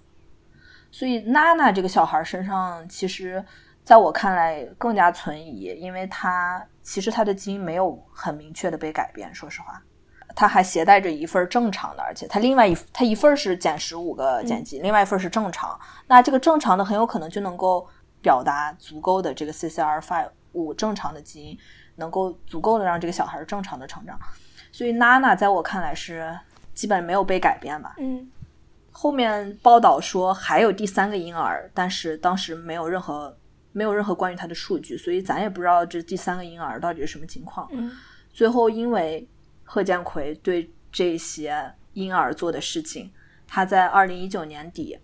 [0.90, 3.44] 所以娜娜这个小孩身上，其实
[3.84, 9.32] 在我看来更加存疑，因为她其实她的基因没有很明确的被改变。
[9.32, 9.80] 说实话，
[10.34, 15.78] 他还携带着一份正常的，而且他另外一他一份是减十五个碱基，另外一份是正常。
[16.06, 17.86] 那这个正常的很有可能就能够
[18.20, 21.58] 表达足够的这个 CCR5 五正常的基因，
[21.96, 24.18] 能够足够的让这个小孩正常的成长。
[24.72, 26.36] 所以娜娜在我看来是
[26.74, 27.94] 基本没有被改变吧。
[27.98, 28.30] 嗯
[28.96, 33.36] 后面报道说还有第三个婴儿，但是当时没有任何
[33.72, 37.68] 没有任何关于他的数据，所以咱也不知道这第三个婴儿到底是什么情况。
[37.72, 37.90] 嗯
[38.32, 39.28] 最后因为
[39.64, 43.10] 贺建奎对这些婴儿做的事情，
[43.48, 44.98] 他在二零一九年底，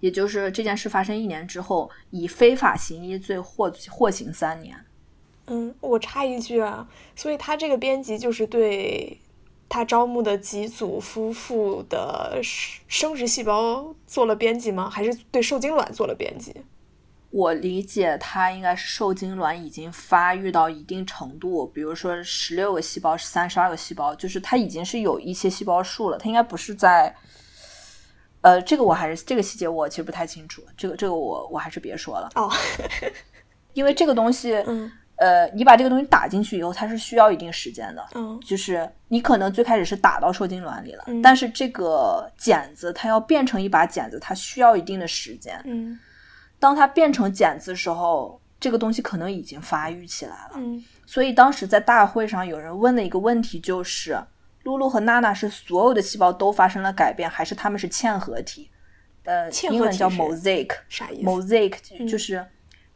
[0.00, 4.76] 也就是这件事发生一年之后，以非法行医罪获获刑三年。
[5.46, 9.20] 嗯，我插一句啊，所以他这个编辑就是对
[9.68, 12.40] 他招募的几组夫妇的
[12.86, 14.88] 生殖细胞做了编辑吗？
[14.88, 16.54] 还是对受精卵做了编辑？
[17.32, 26.18] 我理解它应该是受精卵已经发育到一定程度，比如说十六个细胞、三十二个细胞，就是它已经是有一些细胞数了。
[26.18, 27.14] 它应该不是在，
[28.42, 32.52] 呃，这个我还是这个细节我其实不太清楚，这个这个我我还是别说了，哦，
[33.72, 38.06] 因为这个东西，嗯呃，你把这个东西打进去以后，它是需要一定时间的。
[38.14, 45.58] 嗯就是你可能最开始是打到受精卵里了，嗯但是这个剪子它要变成一把剪子，它需要一定的时间。
[45.64, 45.98] 嗯
[46.62, 50.52] 当它变成茧子的时候，这个东西可能已经发育起来了。
[50.54, 54.16] 嗯所以当时在大会上，有人问的一个问题就是：
[54.62, 58.70] 露露和娜娜是所有的细胞都发生了改变，还是它们是嵌合体？
[59.24, 60.70] 呃，英文叫 mosaic。
[60.88, 62.46] 啥意思？mosaic 嗯就是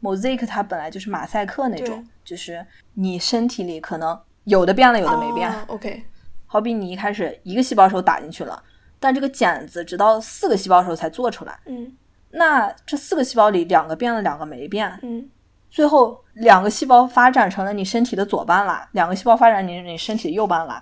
[0.01, 5.51] mosaic，它本来就是马赛克那种，就是你身体里可能有的变了，有的没变。
[5.51, 6.01] 哦 OK，
[6.45, 8.63] 好比你一开始一个细胞时候打进去了，
[8.97, 11.59] 但这个茧子直到四个细胞时候才做出来。
[11.65, 11.91] 嗯
[12.37, 15.29] 那这四个细胞里，两个变了，两个没变，嗯。
[15.69, 20.81] 最后两个细胞发展成了你身体的左半拉，两个细胞发展你你身体的右半拉，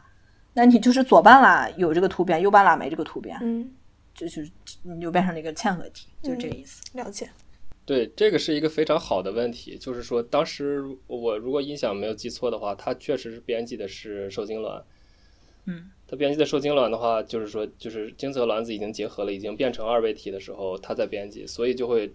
[0.54, 3.68] 那你就是左半拉有这个突变，右半拉没这个突变，嗯，
[4.14, 4.48] 就是
[4.84, 6.84] 你就变成了一个嵌合体，就是这个意思。
[6.94, 7.28] 了解。
[7.84, 14.84] 对，这个是一个非常好的问题，就是说，当时我如果印象没有记错的话，它确实是编辑的是受精卵。
[15.66, 22.14] 嗯，它编辑的受精卵的话，就是说，就是精子和卵子已经结合了，已经变成二位体的时候，它在编辑，所以就会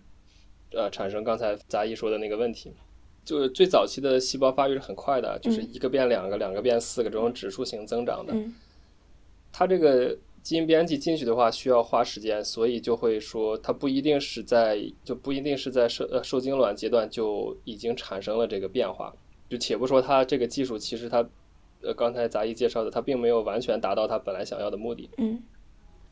[0.72, 2.72] 呃产生刚才杂一说的那个问题。
[3.24, 8.32] 就是最早期的细胞发育是很快的，就是一个变两个，两个变四个这种指数型增长的。
[8.32, 8.54] 嗯
[9.52, 19.12] 它这个基因编辑进去的话需要花时间，所以就会说它不一定是在就不一定是在受呃受精卵阶段就已经产生了这个变化。
[19.48, 21.28] 就且不说它这个技术其实它
[21.82, 25.08] 呃刚才杂艺介绍的，它并没有完全达到它本来想要的目的。
[25.18, 25.42] 嗯。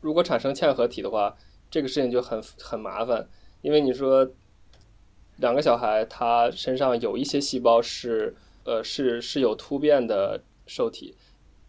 [0.01, 1.35] 如果产生嵌合体的话，
[1.69, 3.27] 这个事情就很很麻烦，
[3.61, 4.29] 因为你说
[5.37, 11.13] 两个小孩他身上有一些细胞是呃是是有突变的受体，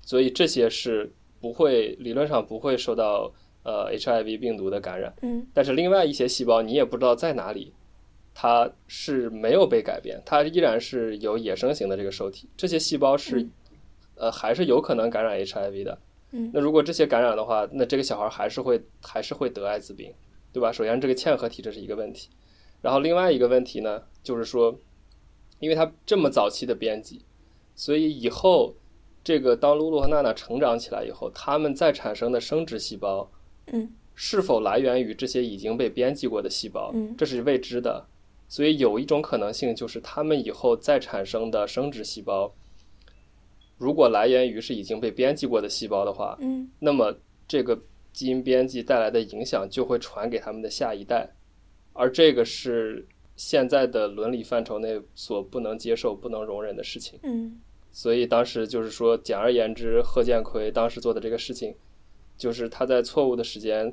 [0.00, 3.32] 所以这些是不会理论上不会受到
[3.62, 5.46] 呃 HIV 病毒的感染，嗯。
[5.52, 7.72] 但是另外一些细胞你也不知道在哪里，
[8.32, 13.46] 它是没有被改变，它依然是有野生型的这个受体，这些细胞是，
[14.20, 15.98] 呃，还是有可能感染 HIV 的。
[16.32, 20.12] 嗯，那如果这些感染的话，那这个小孩还是会还是会得艾滋病，
[20.52, 20.70] 对吧？
[20.70, 22.28] 首先这个嵌合体这是一个问题，
[22.82, 24.78] 然后另外一个问题呢，就是说，
[25.58, 27.22] 因为它这么早期的编辑，
[27.74, 28.74] 所以以后
[29.24, 33.30] 这个当露露和娜娜成长起来以后，他们再产生的生殖细胞，
[33.72, 38.06] 嗯，是否来源于这些已经被编辑过的细胞，嗯这是未知的。
[38.48, 42.52] 所以有一种可能性就是，他们以后再产生的生殖细胞，
[43.80, 46.70] 如果来源于是已经被编辑过的细胞的话，嗯。
[46.78, 47.16] 那么
[47.48, 47.80] 这个
[48.12, 51.26] 基因编辑带来的影响就会传给他们的下一代，
[51.94, 57.18] 而这个是现在的伦理范畴内所不能接受、不能容忍的事情。
[57.22, 57.58] 嗯。
[57.90, 61.74] 所以当时就是说，简而言之，贺建奎当时做的这个事情，
[62.36, 63.92] 就是他在错误的时间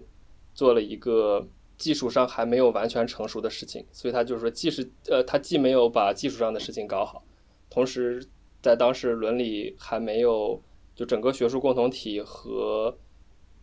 [0.54, 1.48] 做了一个
[1.78, 7.24] 技术上还没有完全成熟的事情，所以他就是说，既是呃，他既没有把技术上的事情搞好，
[7.70, 8.22] 同时
[8.62, 10.62] 在当时伦理还没有，
[10.96, 12.98] 就整个学术共同体和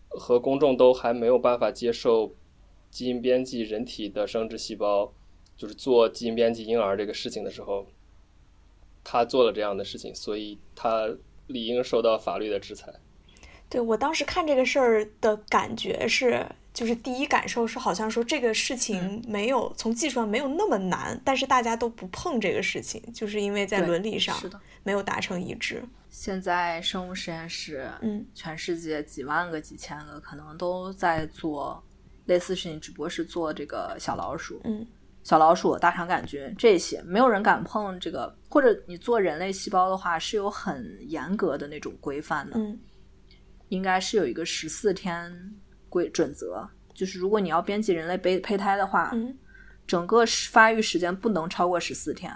[0.08, 2.34] 和公众都还没有办法接受
[2.90, 5.12] 基因编辑人体的生殖细胞，
[5.56, 7.86] 就是做基因编辑婴儿这个事情的时候。
[9.06, 11.14] 他做了这样的事情，所以他
[11.48, 12.90] 理应受到法律的制裁。
[13.68, 24.36] 对我当时看这个事儿的感觉是，就是第一感受是好像说这个事情没有、从技术上没有那么难，但是大家都不碰这个事情，就是因为在伦理上。
[24.86, 25.82] 没有达成一致。
[26.10, 31.82] 现在生物实验室，嗯，全世界几万个、几千个，可能都在做
[32.26, 34.86] 类似事情，只不过是做这个小老鼠，嗯
[35.22, 38.36] 小老鼠、大肠杆菌这些，没有人敢碰这个。
[38.50, 42.78] 或者你做人类细胞的话，是有很严格的那种规范的，嗯
[43.70, 45.32] 应该是有一个十四天
[45.94, 49.38] 规准则，就是如果你要编辑人类胚胚胎的话，嗯
[49.86, 52.32] 整个发育时间不能超过十四天，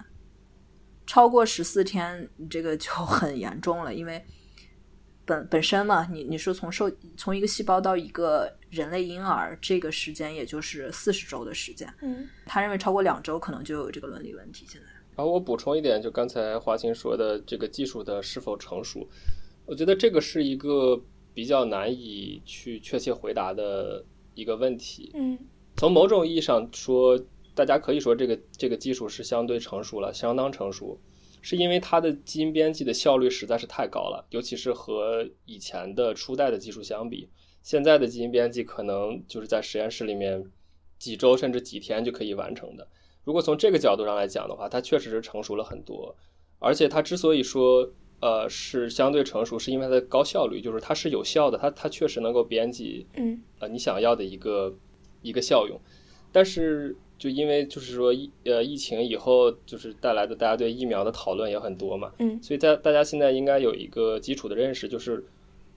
[1.06, 4.24] 超过十四天，这个就很严重了，因为
[5.24, 14.64] 本本身嘛，你你说从受从一个细胞到一个人类婴儿，这个时间也就是四十周的时间，嗯他认为超过两周可能就有这个伦理问题。
[14.68, 19.08] 现在，然后我补充一点，就刚才华清说的这个技术的是否成熟，
[19.66, 21.02] 我觉得这个是一个
[21.38, 25.12] 比较难以去确切回答的一个问题。
[25.14, 25.38] 嗯
[25.76, 27.16] 从某种意义上说，
[27.54, 30.98] 大家可以说这个这个技术是相对成熟了，相当成熟，
[31.40, 37.28] 是因为它的基因编辑的效率实在是太高了，尤其是和以前的初代的技术相比，
[37.62, 40.44] 现在的基因编辑可能就是在实验室里面
[40.98, 42.88] 几周甚至几天就可以完成的。
[43.22, 46.16] 如果从这个角度上来讲的话，它确实是成熟了很多，
[46.58, 47.88] 而且它之所以说
[48.20, 54.74] 呃是相对成熟，是因为它的高效率，就是它是有效的，它它确实能够编辑嗯呃你想要的一个
[55.22, 55.80] 一个效用，
[56.32, 65.24] 但是就因为就是说疫呃疫情以后就是带来的大家对疫苗的讨论也很多嘛，嗯所以在大家现在应该有一个基础的认识，就是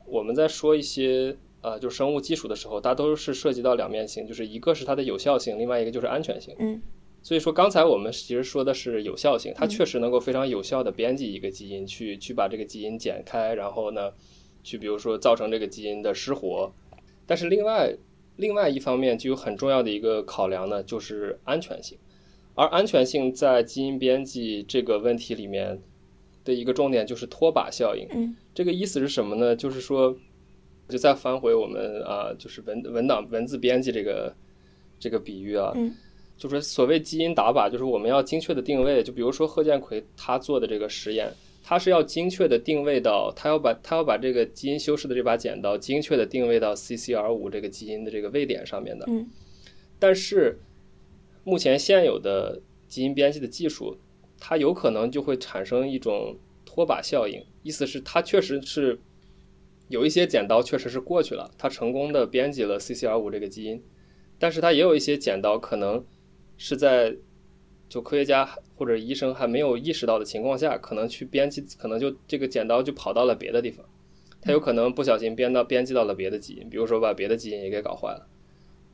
[0.06, 6.56] 我们在说一些呃就是生物技术的时候，它都是涉及到两面性，就是一个是它的有效性，另外一个就是安全性。
[6.60, 6.82] 嗯
[7.24, 14.12] 所以说，刚才我们其实说的是有效性，它确实能够非常有效的编辑一个基因，去去把这个基因剪开，然后呢，
[14.64, 16.74] 去比如说造成这个基因的失活。
[17.28, 17.96] 但是另外
[18.38, 21.98] 另外一方面，就有很重要的一个考量呢，就是安全性。
[22.56, 25.80] 而安全性在基因编辑这个问题里面
[26.44, 28.06] 的一个重点就是脱靶效应。
[28.12, 29.56] 嗯这个意思是什么呢？
[29.56, 30.14] 就是说，
[30.90, 34.36] 就再翻回我们啊、就是文文档文字编辑这个
[35.00, 35.96] 这个比喻啊，嗯
[36.42, 39.04] 就是所谓基因打靶，就是我们要精确的定位。
[39.04, 41.32] 就比如说贺建奎他做的这个实验，
[41.64, 49.06] 他是要精确的定位到，他要把他要把这个基因修饰的这把剪刀精确的定位到 CCR 五这个基因的这个位点上面的。
[49.08, 49.30] 嗯
[50.00, 50.58] 但是
[51.44, 53.96] 目前现有的基因编辑的技术，
[54.40, 59.00] 它有可能就会产生一种拖把效应，意思是它确实是
[59.90, 63.80] 有一些剪刀确实是过去了，它成功的编辑了 CCR 五这个基因，
[64.40, 66.04] 但是它也有一些剪刀可能
[66.64, 67.12] 是在
[67.90, 73.84] 就科学家或者医生还没有意识到的情况下，可能去编辑，可能就这个剪刀就跑到了别的地方，
[74.40, 78.28] 它有可能不小心编到编辑到了别的基因，比如说把别的基因也给搞坏了。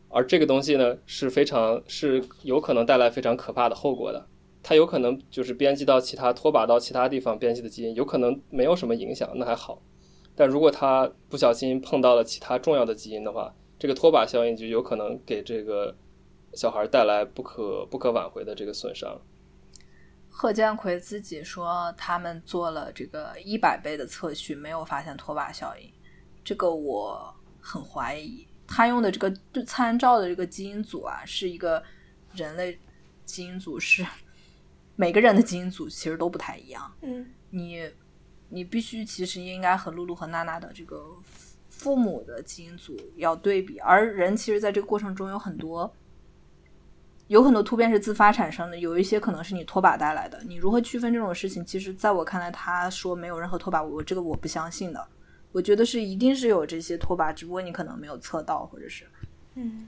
[0.07, 4.25] 而这个东西呢是非常是有可能带来非常可怕的后果的。
[4.63, 9.81] 它有可能就是编辑到其他拖把到其他地方编辑的基因，有可能没有什么影响，那还好。
[10.35, 15.95] 但如果它不小心碰到了其他重要的基因的话，这个拖把效应就有可能给这个
[16.57, 19.21] 小孩带来不可不可挽回的这个损伤。
[20.27, 25.91] 贺建奎自己说，他们做了这个一百倍的测序，没有发现拖把效应，
[26.43, 28.45] 这个我很怀疑。
[28.67, 29.31] 他用的这个
[29.65, 31.81] 参照的这个基因组啊，是一个
[32.33, 32.77] 人类
[33.23, 34.05] 基因组是
[34.95, 36.91] 每个人的基因组其实都不太一样。
[37.01, 37.89] 嗯你
[38.49, 41.15] 你必须其实应该和露露和娜娜的这个
[41.69, 45.91] 父母的基因组要对比，而人其实在这个过程中有很多
[47.27, 50.41] 有很多突变是自发产生的，有一些可能是你拖把带来的。
[50.47, 51.63] 你如何区分这种事情？
[51.65, 55.07] 其实在我看来，他说没有任何拖把，我这个我不相信的。
[55.51, 59.05] 我觉得是一定是有这些拖把，只不过你可能没有测到，或者是
[59.55, 59.87] 嗯。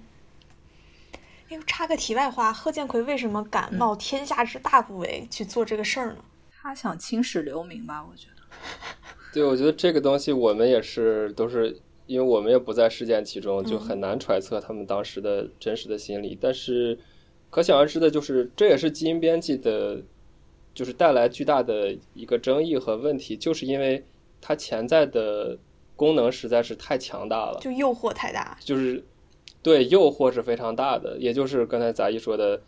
[1.49, 6.17] 哎，插个题外话，贺建奎为什么敢冒天下之大不韪去做这个事儿呢？
[6.61, 8.05] 他想青史留名吧？
[8.05, 8.43] 我觉得。
[9.33, 16.37] 对，我觉得这个东西我们也是都是，因为我们也不在事件其中，就很难揣测他们当时的真实的心理。
[16.39, 16.99] 但是
[17.49, 20.01] 可想而知的就是，这也是基因编辑的，
[20.73, 24.03] 就是带来巨大的一个争议和问题，就是因为
[24.39, 25.57] 它潜在的
[25.95, 29.03] 功能实在是太强大了，就诱惑太大，就是
[29.61, 31.17] 对诱惑是非常大的。
[31.17, 32.61] 也就是刚才杂一说的，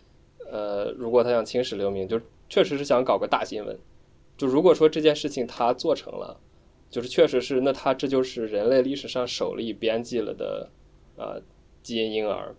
[0.51, 2.19] 呃，如果他想青史留名，就
[2.49, 3.77] 确实是想搞个大新闻。
[4.37, 6.39] 就如果说这件事情他做成了，
[6.89, 10.69] 就是确实是，那他这就是人类历史上首例编辑了的，
[11.15, 11.39] 呃，
[11.83, 12.55] 基因婴儿，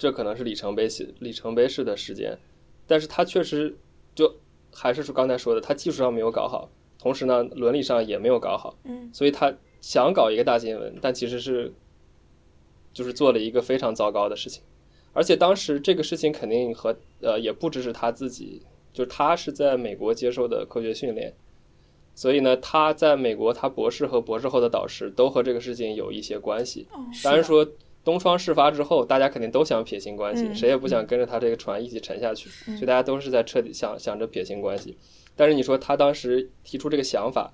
[0.00, 2.38] 这可能是里程碑式里程碑式的时间。
[2.86, 3.76] 但是他确实
[4.14, 4.34] 就
[4.72, 8.74] 还是说刚才说的，他技术上没有搞好，同时呢，伦理上也没有搞好。
[8.84, 11.70] 嗯，所以他想搞一个大新闻，但其实是
[12.94, 14.62] 就是做了一个非常糟糕的事情。
[15.12, 18.62] 而且当时这个事情肯定和呃也不只是他自己，
[18.94, 21.34] 就是他是在美国接受的科学训练。
[22.14, 26.86] 所以呢，他在美国，他博士和博士后的导师都和这个事情有一些关系。
[27.22, 27.66] 当然说，
[28.04, 34.96] 东窗事发之后，大家肯定都想撇清关系，谁也不想跟着他这个船一起沉下去，所以大家都是在彻底想想着撇清关系。
[35.36, 37.52] 但是你说他当时提出这个想法，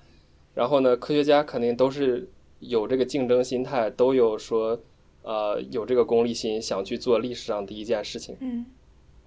[0.54, 2.28] 然后呢，科学家肯定都是
[2.60, 4.78] 有这个竞争心态，都有说，
[5.22, 8.64] 呃，有这个功利心，想去做历史上第一件事情，嗯，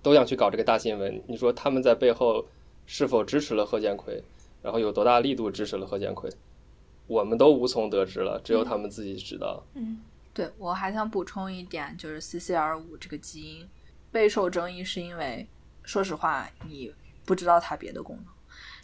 [0.01, 1.21] 都想去搞这个大新闻。
[1.27, 2.45] 你说他们在背后
[2.85, 4.21] 是否支持了贺建奎？
[4.61, 6.29] 然后有多大力度支持了贺建奎，
[7.07, 9.63] 我们都无从得知了，只有他们自己知道。
[9.73, 9.99] 嗯，
[10.33, 13.67] 对我还想补充一点，就是 CCR 五这个基因
[14.11, 15.47] 备受争议，是因为
[15.83, 16.93] 说实话，你
[17.25, 18.25] 不知道它别的功能。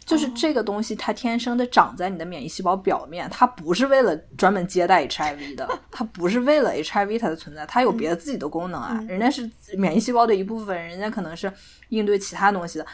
[0.04, 9.04] 就是这个东西，它天生的长在你的免疫细胞表面，它不是为了专门接待 HIV 的， 它不是为了 HIV 它的存在，它有别的自己的功能啊。
[9.08, 11.52] 人家是免疫细胞的一部分，人家可能是
[11.88, 12.86] 应对其他东西的。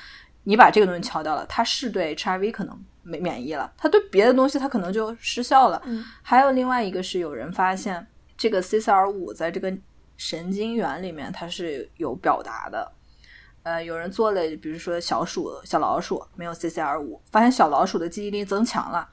[0.44, 5.82] 你把这个东西敲掉了，它是对 HIV 可能没免疫了，它对别的东西它可能就失效了。
[5.84, 8.06] 嗯，还有另外一个是有人发现
[8.42, 9.72] 这个 CCR 五在这个
[10.16, 12.90] 神经元里面它是有表达的。
[13.62, 19.08] 呃，有人做了，比如说小鼠、小老鼠没有 CCR 五，发现小老鼠的记忆力增强了，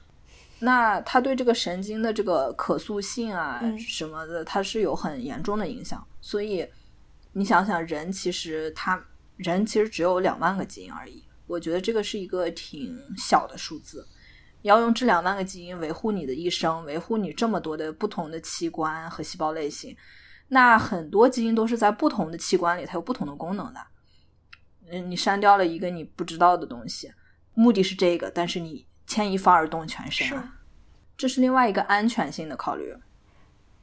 [0.58, 6.04] 那它对这个神经的这个可塑性啊什么的，它是有很严重的影响。
[6.20, 6.66] 所以
[7.30, 9.00] 你想想，人其实他。
[9.36, 14.04] 人其实只有两万个基因而已，我觉得这个是一个挺小的数字。
[14.62, 19.96] 要用这两万个基因维护你的一生，维护你这么多的不同的器官和细胞类型，
[20.48, 23.80] 那很多基因都是在不同的器官里，它有不同的功能的。
[24.90, 27.12] 嗯，你删掉了一个你不知道的东西，
[27.54, 30.58] 目的是这个，但是你牵一发而动全身啊，
[31.16, 32.94] 这是另外一个安全性的考虑。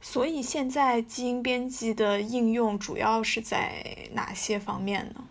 [0.00, 5.24] 所以现在基因编辑的应用主要是在哪些方面呢？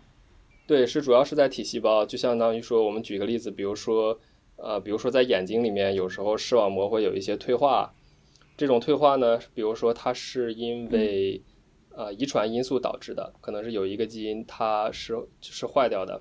[0.66, 4.20] 对，是主要是在体细胞，就相当于说，我们举个例子，比如说，
[4.60, 7.94] 呃，比如说在眼睛里面，有时候视网膜会有一些退化，
[8.56, 11.40] 这种退化呢，比如说它是因为
[11.94, 16.20] 呃遗传因素导致的，可能是有一个基因它是是坏掉的，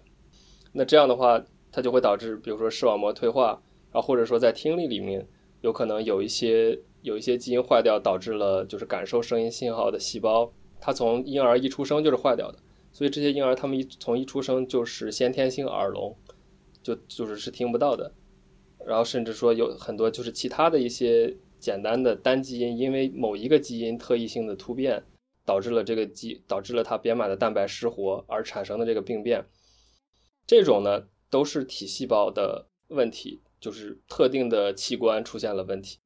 [0.71, 3.61] 那这样的话，它就会导致，比如说视网膜退化，
[3.91, 5.27] 然后或者说在听力里面，
[5.61, 12.59] 有可能有一些有一些基因坏掉，导致了就是感受声音信号的细胞，它从婴儿一出生就是坏掉的。
[12.93, 16.15] 所以这些婴儿他们一从一出生就是先天性耳聋，
[16.81, 18.11] 就就是是听不到的，
[18.88, 25.03] 然后甚至说有很多就是其他的一些简单的单基因，因为某一个基因特异性的突变，
[25.45, 29.45] 导致了这个基导致了它编码的蛋白失活而产生的这个病变，
[30.45, 35.97] 这种呢都是体细胞的问题，就是特定的器官出现了问题，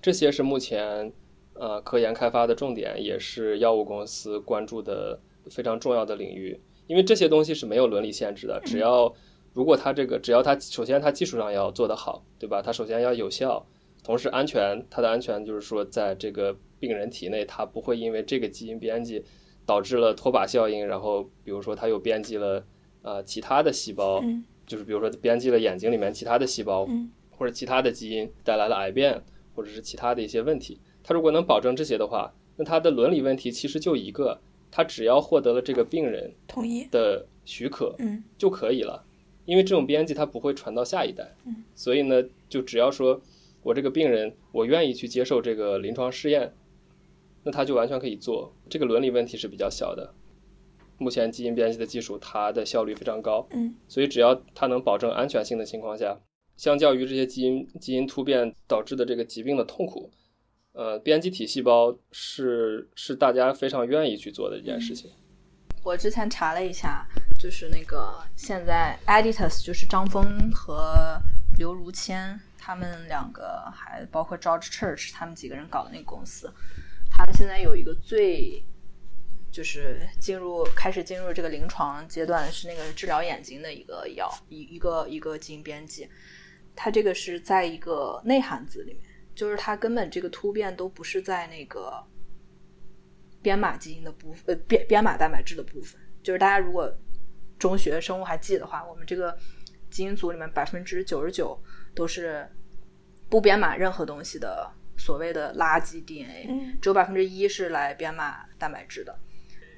[0.00, 1.12] 这些是目前
[1.54, 5.20] 呃科研开发的重点，也是药物公司关注的。
[5.50, 8.60] 非常重要的领域，因为这些东西是没有伦理限制的。
[8.62, 9.12] 只要
[9.52, 12.62] 如果它这个，只要它首先它技术上要做得好，对吧？
[12.62, 13.66] 它首先要有效，
[14.04, 14.86] 同时安全。
[14.88, 19.24] 它的安全就是说，在这个病人体内，它不会因为这个基因编辑
[19.66, 22.64] 导致了脱靶效应，然后比如说它又编辑了
[23.02, 24.22] 呃其他的细胞，
[24.66, 26.88] 就是比如说编辑了眼睛里面其他的细胞，
[27.30, 29.20] 或者其他的基因带来了癌变，
[29.54, 30.80] 或者是其他的一些问题。
[31.02, 34.40] 它如果能保证这些的话，那它的伦理问题其实就一个。
[34.72, 39.04] 他只要获得了这个病人同意的许可，嗯就可以了。
[39.44, 43.20] 因为这种编辑它不会传到下一代，嗯所以呢，就只要说
[43.62, 46.52] 我这个病人我愿意去接受这个临床试验，
[47.42, 48.52] 那他就完全可以做。
[48.68, 50.14] 这个伦理问题是比较小的。
[50.98, 56.20] 目前基因编辑的技术它的效率非常高，嗯所以只要它能保证安全性的情况下，
[56.58, 60.10] 相较于这些基因基因突变导致的这个疾病的痛苦，
[60.72, 65.10] 呃，编辑体细胞是是大家非常愿意去做的一件事情。
[65.82, 67.06] 我之前查了一下，
[67.40, 71.18] 就是那个现在 Editus 就是张峰和
[71.56, 76.52] 刘如谦他们两个，还包括 George Church 他们几个人搞的那个公司，
[77.10, 78.62] 他们现在有一个最
[79.50, 86.06] 就是进入开始进入这个临床阶段是那个治疗眼睛的一个药一一个一个基因编辑，
[86.76, 89.02] 它这个是在一个内含子里面，
[89.34, 92.04] 就是它根本这个突变都不是在那个
[93.40, 95.98] 编码基因的部，呃，编编码蛋白质的部分。
[96.22, 96.94] 就是大家如果
[97.60, 99.38] 中学生物还记的话，我们这个
[99.88, 101.56] 基因组里面百分之九十九
[101.94, 102.48] 都是
[103.28, 109.16] 不编码任何东西的所谓的垃圾 DNA，、嗯只有百分之一是来编码蛋白质的。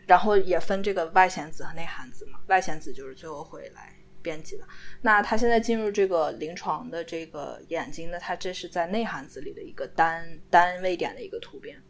[0.05, 4.65] 然后也分这个外显子和内含子嘛，外显子就是最后会来编辑的。
[5.01, 11.81] 那它现在进入这个临床的这个眼睛呢，它这是在内含子里的一个单单位点的一个突变，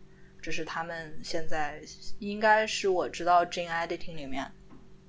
[0.42, 1.80] 这是他们现在
[2.18, 4.52] 应该是我知道 gene editing 里面，呃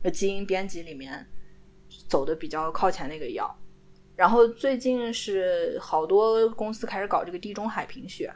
[0.10, 1.26] 基因编辑里面
[2.08, 3.54] 走的比较靠前的一个药。
[4.16, 8.32] 然后最近是好多公司开始搞这个地中海贫血，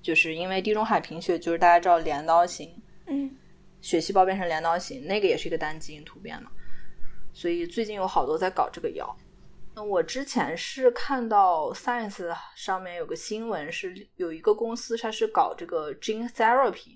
[0.00, 2.70] 就是因为地中海贫血就是大家知道镰刀型，
[3.06, 3.36] 嗯
[3.80, 6.50] 血细胞变成镰刀型，那个也是一个单基因突变嘛，
[7.32, 9.16] 所以最近有好多在搞这个药。
[9.74, 16.95] 那我之前是看到 Science 上面有个新闻，是有一个公司它是搞这个 gene therapy，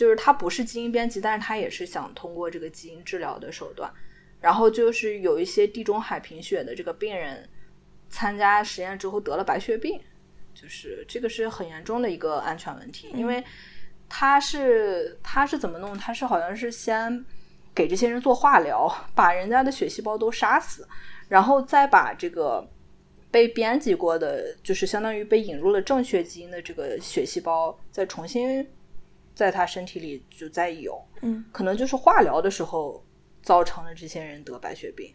[0.00, 3.92] 就是它不是基因编辑，但是它也是想通过这个基因治疗的手段。
[4.40, 7.46] 然后就是有一些地中海贫血的这个病人
[8.08, 10.00] 参加实验之后得了白血病，
[10.54, 13.44] 就是这个是很严重的一个安全问题，因为
[14.08, 15.94] 他是他是怎么弄？
[15.98, 17.22] 他是好像是先
[17.74, 20.88] 给这些人做化疗，把人家的血细胞都杀死，
[21.28, 22.66] 然后再把这个
[23.30, 28.66] 被编辑过的，就是相当于被引入了正确基因的这个血细胞，再重新
[29.34, 33.04] 在他身体里就再有，嗯可能就是化疗的时候
[33.42, 35.12] 造成了这些人得白血病。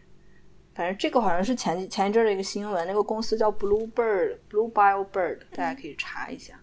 [0.74, 6.60] 反正这个好像是前前一阵儿的一个新闻，那个公司叫 Blue Bird Blue Bio Bird，大家可以查一下。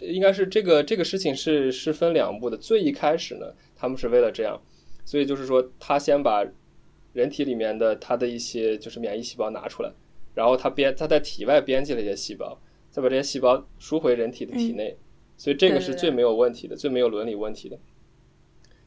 [0.00, 2.56] 应该是这个这个事情是是分两步的。
[2.56, 4.60] 最一开始呢，他们是为了这样，
[5.04, 6.46] 所以就是说，他先把
[7.14, 9.90] 人体里面的他的一些就是免疫细胞拿出来，
[10.34, 14.96] 然后他编他在体外编辑了一些细胞，再把这些细胞输回人体的体内，
[15.38, 17.78] 所以这个是最没有问题的，最没有伦理问题的。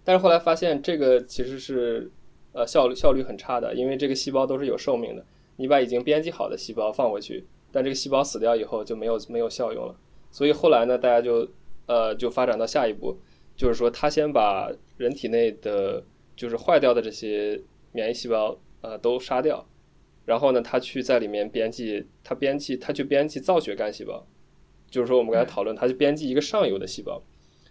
[0.04, 2.12] 但是后来发现这个其实是
[2.52, 5.26] 呃效率效率很差的，因为这个细胞都是有寿命的，
[5.56, 9.96] 你把已经编辑好的细胞放回去，但这个细胞死掉以后就没有没有效用了。
[10.30, 11.48] 所以后来呢，大家就
[11.86, 13.18] 呃就发展到下一步，
[13.56, 16.04] 就是说他先把人体内的
[16.36, 19.66] 就是坏掉的这些免疫细胞呃都杀掉，
[20.26, 24.26] 然后呢，他去在里面编辑，他编辑他去编辑造血干细胞，
[24.92, 27.20] 就是说我们刚才讨论，它去编辑一个上游的细胞，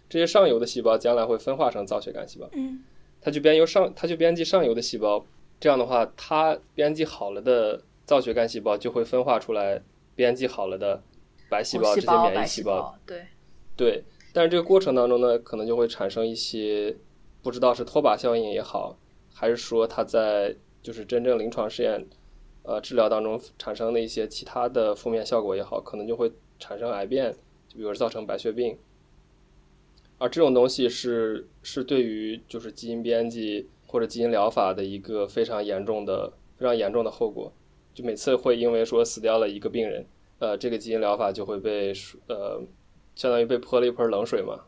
[0.09, 2.83] 这些上游的细胞将来会分化成造血干细胞，嗯。
[3.23, 5.23] 他去编由上它去编辑上游的细胞，
[5.59, 9.79] 这样的话，它编辑好了的造血干细胞就会分化出来
[10.15, 11.03] 编辑好了的
[11.47, 13.27] 白细胞这些免疫细胞，胞，对，
[13.77, 14.03] 对，
[14.33, 16.97] 但是这个过程当中呢，可能就会产生一些
[17.43, 18.97] 不知道是拖把效应也好，
[19.31, 22.03] 还是说它在就是真正临床试验
[22.63, 26.31] 呃治疗当中产生的一些其他的负面效果也好，可能就会
[26.61, 27.33] 产生癌变，
[27.67, 28.77] 就比如造成白血病。
[30.17, 37.51] 而这种东西是是对于就是基因编辑或者基因疗法的一个非常严重的非常严重的后果，
[37.93, 40.05] 就每次会因为说死掉了一个病人，
[40.37, 41.91] 呃，这个基因疗法就会被
[42.27, 42.61] 呃
[43.15, 44.61] 相当于被泼了一盆冷水嘛，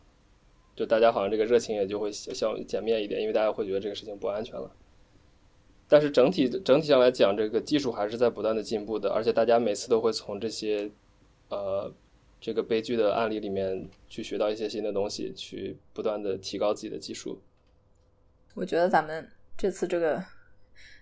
[0.75, 4.71] 就大家好像这个热情也就会消减灭一点，因为大家会觉得这个事情不安全了。
[5.87, 10.89] 但是整体整体上来讲，这个技术还是在不断的进步的，而且大家每次都会从这些
[11.53, 11.93] 呃
[12.41, 17.41] 这个悲剧的案例里面去学到一些新的东西，去不断的提高自己的技术。
[18.53, 19.27] 我觉得咱们
[19.57, 20.23] 这次这个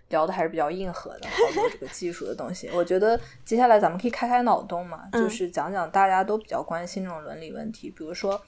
[0.10, 2.70] 聊的还是比较硬核的，好多这个技术的东西。
[2.74, 8.41] 我觉得接下来咱们可以开开脑洞嘛，嗯就是讲讲大家都比较关心这种伦理问题，比如说，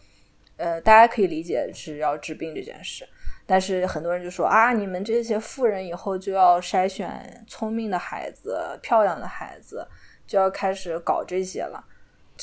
[0.57, 3.07] 呃，大家可以理解是要治病这件事，
[3.45, 9.85] 但是很多人就说啊，你们这些富人以后就要筛选聪明的孩子、漂亮的孩子，
[10.27, 11.83] 就要开始搞这些了，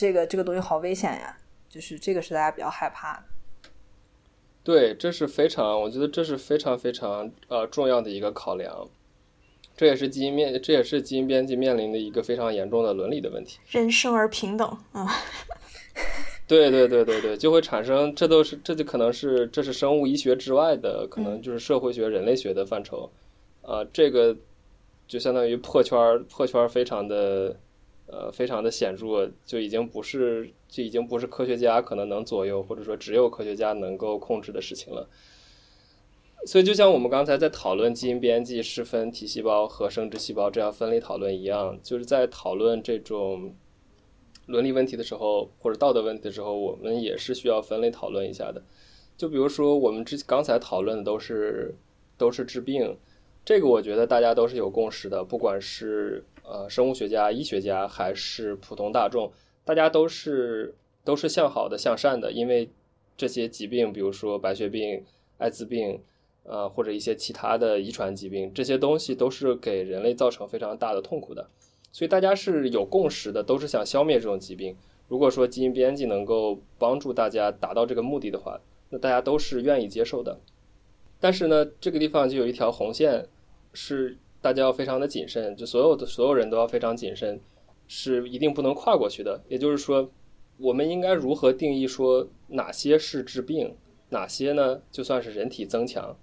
[0.01, 1.37] 这个这个东西好危险呀，
[1.69, 3.25] 就是这个是大家比较害怕的。
[4.65, 8.89] 对，这是非常，我觉得这是非常非常呃重要的一个考量。
[9.77, 13.59] 这也是基因面，这也是基因编辑面临的一个非常严重的伦理的问题。
[13.69, 15.07] 人生而平等 啊！
[16.47, 23.11] 对对对对对，就会产生，这都是，这就可能是，这是生物医学之外的，可能就是社会学、人类学的范畴。
[23.61, 24.35] 啊，这个
[25.07, 27.55] 就相当于破圈儿，破圈儿非常的，
[28.13, 35.09] 呃，非常的显著，就已经不是，就已经不是科学家可能能左右，或者说只有科学家能够控制的事情了。
[36.47, 43.55] 所以，就像我们刚才在讨论基因编辑是分体细胞和生殖细胞这样分类讨论一样，就是在讨论这种
[44.47, 48.63] 伦理问题的时候，或者道德问题的时候，我们也是需要分类讨论一下的。
[49.19, 51.75] 就比如说，我们之刚才讨论的都是
[52.17, 52.97] 都是治病，
[53.45, 59.33] 这个我觉得大家都是有共识的，不管是呃生物学家、医学家，还是普通大众，
[59.65, 60.75] 大家都是
[61.05, 62.69] 都是向好的、向善的，因为
[63.17, 65.05] 这些疾病，比如说白血病、
[65.39, 66.01] 艾滋病。
[66.43, 71.47] 呃，或者一些其他的遗传疾病，这些东西都是给人类造成非常大的痛苦的，
[71.93, 74.75] 所以大家是有共识的，都是想消灭这种疾病。
[75.07, 80.41] 如果说基因编辑能够帮助大家达到这个目的的话，那大家都是愿意接受的。
[81.21, 83.29] 但是呢，这个地方就有一条红线，
[83.75, 87.41] 是大家要非常的谨慎，就所有的所有人都要非常谨慎，
[87.87, 89.43] 是一定不能跨过去的。
[89.49, 90.11] 也就是说，
[90.59, 93.77] 我们应该如何定义说哪些是治病，
[94.09, 96.17] 哪些呢就算是人体增强？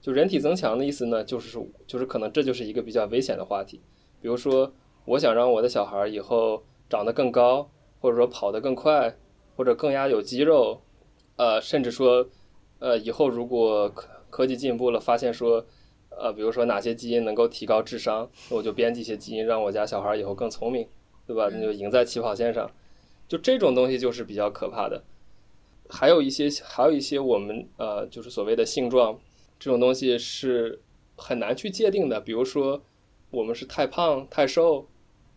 [0.00, 3.80] 就人体增强的意思呢，就是就是可能这就是一个比较危险的话题。
[4.20, 4.72] 比如说，
[5.06, 7.70] 我想让我的小孩以后长得更高，
[8.00, 9.16] 或者说跑得更快，
[9.56, 10.80] 或者更加有肌肉，
[11.36, 12.26] 呃，甚至说，
[12.78, 15.64] 呃，以后如果科科技进步了，发现说，
[16.18, 20.86] 呃，比如说哪些基因能够提高智商，我就编辑一些基因，让我家小孩以后更聪明，
[21.26, 21.48] 对吧？
[21.52, 22.70] 那就赢在起跑线上。
[23.26, 25.02] 就这种东西就是比较可怕的。
[25.88, 29.18] 还有一些，还有一些我们呃，就是所谓的性状。
[29.58, 30.80] 这种东西是
[31.16, 32.82] 很难去界定的，比如说
[33.30, 34.86] 我们是太胖、太瘦，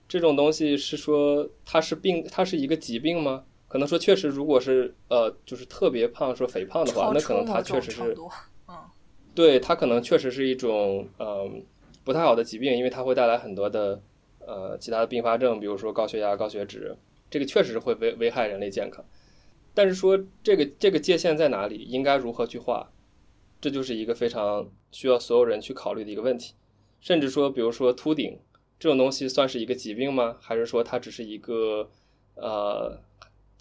[0.08, 3.44] 这种东西是说它是病，它是一个疾病吗？
[3.70, 8.30] 可能说确实，如果是呃，就是特别胖，说肥胖的话，那可能它确实是，嗯，
[9.38, 11.64] 对，它可能确实是一种嗯
[12.04, 14.02] 不太好的疾病，因为它会带来很多的
[14.40, 16.98] 呃其他的并发症，比如说高血压、高血脂，
[17.30, 19.06] 这个确实是会危危害人类健康。
[19.76, 22.90] 但是说这个这个界限在哪里，应该如何去画？
[23.62, 26.56] 这就是一个非常需要所有人去考虑的一个问题，
[27.00, 28.40] 甚至说，比如说秃顶
[28.80, 30.38] 这种东西算是一个疾病吗？
[30.42, 31.88] 还是说它只是一个
[32.34, 33.00] 呃，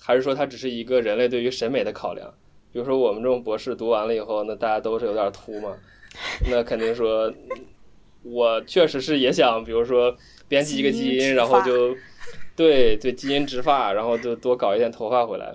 [0.01, 2.33] 还是说它只是一个人类对于审美的考量？
[2.77, 5.75] 比如说我们这种博士读完了以后，那大家都是有点秃嘛，
[6.51, 7.33] 那肯定说，
[8.23, 10.15] 我确实是也想，比如说
[10.47, 11.97] 编辑一个基因，然后就
[12.55, 15.55] 对对基因植发，然后就多搞一点头发回来。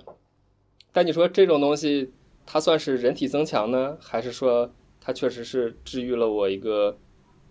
[0.92, 2.10] 但你说这种东西。
[2.44, 4.68] 它算是人体增强呢，还是说
[5.00, 6.98] 它确实是治愈了我一个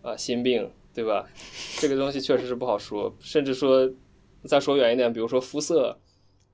[0.01, 1.25] 啊心病，对吧？
[1.79, 3.15] 这个东西确实是不好说。
[3.21, 3.89] 甚至说
[4.43, 5.97] 再说远一点，比如说肤色，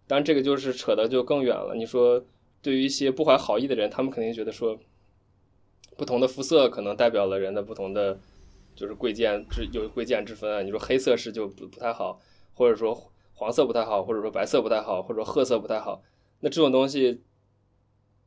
[0.06, 1.74] 当然这个就是扯的就更远了。
[1.76, 2.24] 你说
[2.62, 4.80] 对于一些不怀好意的人，他们肯定觉得说
[5.96, 8.20] 不同的肤色可能代表了人的不同的
[8.76, 10.62] 就是贵贱之有贵贱之分啊。
[10.62, 12.20] 你说黑色是就不不太好，
[12.54, 16.02] 或者说黄色不太好，或者说白色不太好，或者说褐色不太好，
[16.40, 17.22] 那这种东西。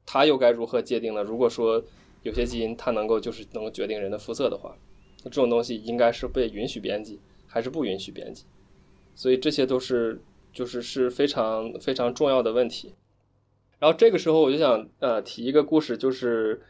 [0.07, 1.23] 它又该如何界定呢？
[1.23, 1.85] 如果说
[2.25, 4.77] 有些基因它能够就是能够决定人的肤色的话，
[5.23, 8.45] 那这种东西应该是被允许编辑还是不允许编辑？
[9.15, 10.21] 所以这些都是
[10.53, 12.93] 就是是非常非常重要的问题。
[13.81, 16.61] 然后这个时候我就想呃提一个故事，就是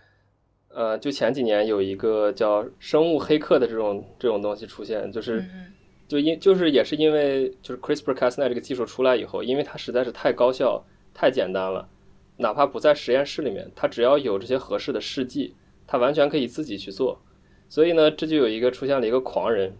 [0.68, 5.44] 呃就前几年有一个叫生物黑客的这种这种东西出现，就是
[6.08, 10.82] 就因就是也是因为就是 CRISPR-Cas9 这个技术出来以后，因为它实在是太高效
[11.12, 11.86] 太简单了。
[12.36, 15.54] 哪怕不在实验室里面，他只要有这些合适的试剂，
[15.86, 17.20] 他完全可以自己去做。
[17.68, 19.76] 所以呢，这就有一个出现了一个狂人，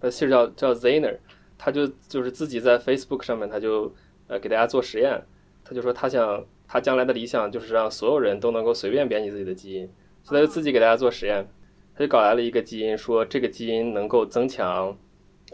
[0.00, 1.16] 他姓叫叫 Zaner，
[1.58, 3.92] 他就就是自己在 Facebook 上面，他就
[4.28, 5.20] 呃给大家做实验，
[5.64, 9.88] 他就说他想他将来的理想就是让所有人都能够随便编辑自己的基因，
[10.22, 11.46] 所以他就自己给大家做实验，
[11.94, 14.96] 他就搞来了一个基因，说这个基因能够增强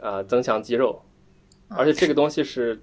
[0.00, 1.02] 啊增强肌肉，
[1.68, 2.80] 而且这个东西是。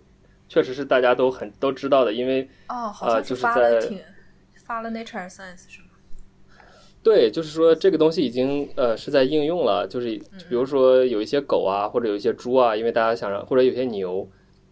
[0.49, 3.81] 确实是大家都很都知道的，因为哦，好像是发了
[4.65, 5.87] 发了 Nature Science 是吗？
[7.03, 10.17] 对，就是说这个东西已经呃是在应用了，就是
[10.47, 14.25] 比如说有一些狗啊，或者有一些猪啊，因为大家想让或者有些牛，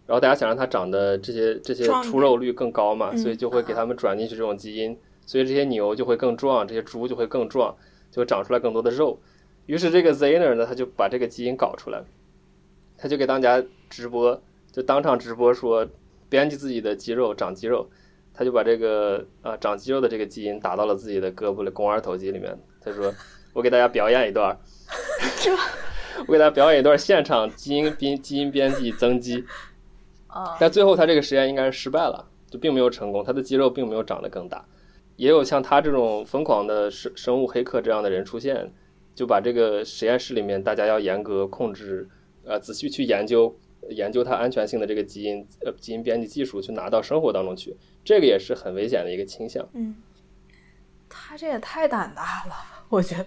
[0.06, 4.96] 然后大家想让它长得这些这些出肉率更高嘛，所以就会给它们转进去这种基因，
[5.26, 7.76] 所以这些牛就会更壮，这些猪就会更壮，
[8.10, 9.18] 就长出来更多的肉。
[9.66, 12.04] 于是这个 Zener 呢，他就把这个基因搞出来，
[12.96, 14.40] 他就给大家直播。
[14.70, 15.88] 就当场直播说，
[16.28, 17.88] 编辑自己的肌肉长肌肉，
[18.32, 22.56] 他就把这个啊长肌肉的这个基因打到了自己的胳膊的肱二头肌里面。
[22.80, 23.12] 他说
[23.52, 24.56] ：“我给大家表演一段，
[26.28, 29.44] 我给大家表演一段现场基因编基因编辑增肌。”
[30.36, 34.64] 啊，但最后他这个实验应该是失败了，就并没有成功，他的肌肉并没有长得更大。
[35.16, 38.70] 也有像他这种疯狂的生生物黑客这样的人出现，
[39.14, 42.06] 就把这个实验室里面大家要严格控制，
[42.44, 43.56] 呃，仔细去研究
[43.88, 47.74] 研究它安全性的这个基因呃基因编辑技术，去拿到生活当中去，
[48.04, 49.66] 这个也是很危险的一个倾向。
[49.72, 49.96] 嗯，
[51.08, 52.54] 他这也太胆大了，
[52.90, 53.26] 我觉得。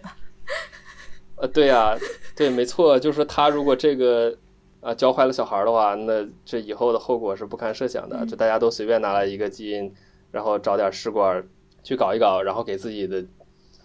[1.37, 1.97] 呃，对呀、
[2.35, 4.37] 对，没错，就是说他如果这个
[4.81, 8.25] 啊教坏了小孩的话，那这以后的后果是不堪设想的。
[8.25, 9.93] 就大家都随便拿来一个基因，
[10.31, 11.45] 然后找点试管
[11.83, 13.25] 去搞一搞，然后给自己的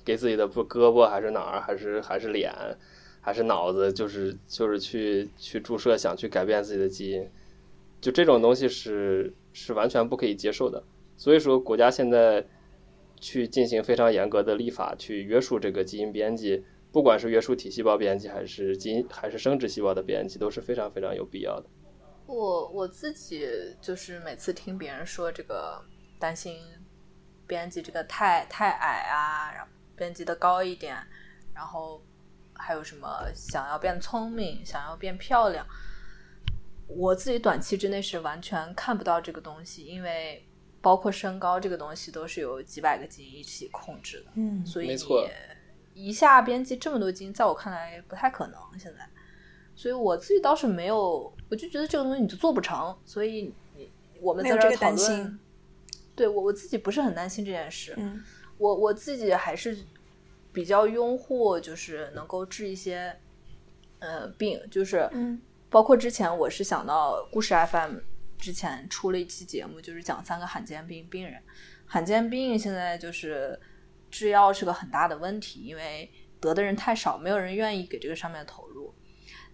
[0.04, 2.52] 给自己的不胳膊还是哪儿，还是还是脸，
[3.20, 7.28] 还是脑子，就是就是去去注射，想去改变自己的基因，
[8.00, 10.84] 就这种东西是是完全不可以接受的。
[11.16, 12.46] 所以说，国家现在
[13.20, 16.64] 去进行非常严格的立法，去约束这个基因编辑。
[16.94, 21.66] 不管是约束体细胞编辑，还是基因，还是生殖细胞的编辑，都是非常非常有必要的。
[22.24, 23.48] 我我自己
[23.80, 25.84] 就是每次听别人说这个
[26.20, 26.56] 担心
[27.48, 30.96] 编辑这个太太矮啊，然后编辑的高一点，
[31.52, 32.00] 然后
[32.54, 35.66] 还有什么想要变聪明，想要变漂亮，
[36.86, 40.46] 我自己短期之内是完全看不到这个东西，因为
[40.80, 45.28] 包括身高这个东西都是由几百个基因一起控制的，嗯所以没错你
[45.94, 48.58] 一下编辑这么多基因，在我看来不太可能。
[48.78, 49.08] 现在，
[49.74, 53.90] 所以我自己倒是没有，我就觉得这个东西你就做不成，所以你
[54.20, 55.38] 我们在这儿讨论，
[56.14, 57.94] 对我我自己不是很担心这件事。
[57.96, 58.22] 嗯
[58.56, 59.76] 我我自己还是
[60.52, 63.16] 比较拥护，就是能够治一些
[63.98, 67.96] 呃病，就是嗯包括之前我是想到故事 FM
[68.38, 71.42] 之前出了一期节目，就是讲三个罕见病病人。
[71.84, 73.58] 罕见病现在就是
[74.14, 76.08] 制药是个很大的问题，因为
[76.38, 78.94] 得的人太少，没有人愿意给这个上面投入。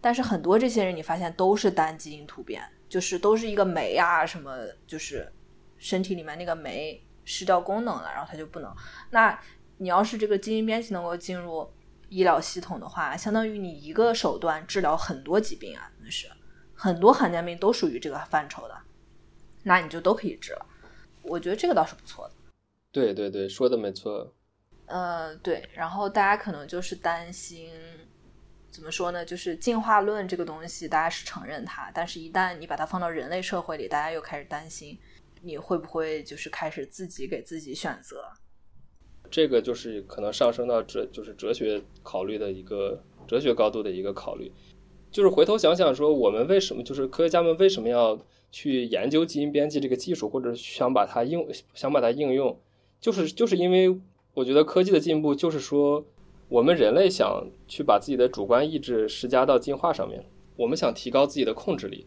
[0.03, 4.55] 但是很多这些人，你发现都是单基因突变，就是都是一个酶啊什么，
[4.87, 5.33] 就是
[5.79, 8.71] 身体里面那个酶失掉功能了，然后它就不能。
[9.11, 9.41] 那
[9.79, 11.67] 你要是这个基因编辑能够进入
[12.11, 16.27] 医疗系统的话，相当于你一个手段治疗很多疾病啊，那是
[16.75, 18.77] 很多罕见病都属于这个范畴的，
[19.63, 20.67] 那你就都可以治了。
[21.23, 22.35] 我觉得这个倒是不错的。
[22.93, 24.35] 对对对，说的没错。
[24.91, 27.70] 呃，对，然后大家可能就是担心，
[28.70, 29.24] 怎么说呢？
[29.24, 34.99] 就是进化论这个东西，大家是承认它，但是一旦你把它放到人类社会里，大家又开始担心，
[35.43, 38.24] 你会不会就是开始自己给自己选择？
[39.30, 44.53] 这个就是可能上升到哲，就是哲学考虑的一个哲学高度的一个考虑。
[45.12, 48.18] 就是回头想想说，我们为什么就是科学家们为什么要
[48.51, 52.61] 去研究基因编辑这个技术，或者想把它应想把它应用，
[53.01, 54.01] 就是就是因为
[54.35, 56.05] 我觉得科技的进步，就是说
[56.49, 60.24] 我们人类想去把自己的主观意志施加到进化上面，
[60.57, 62.07] 我们想提高自己的控制力。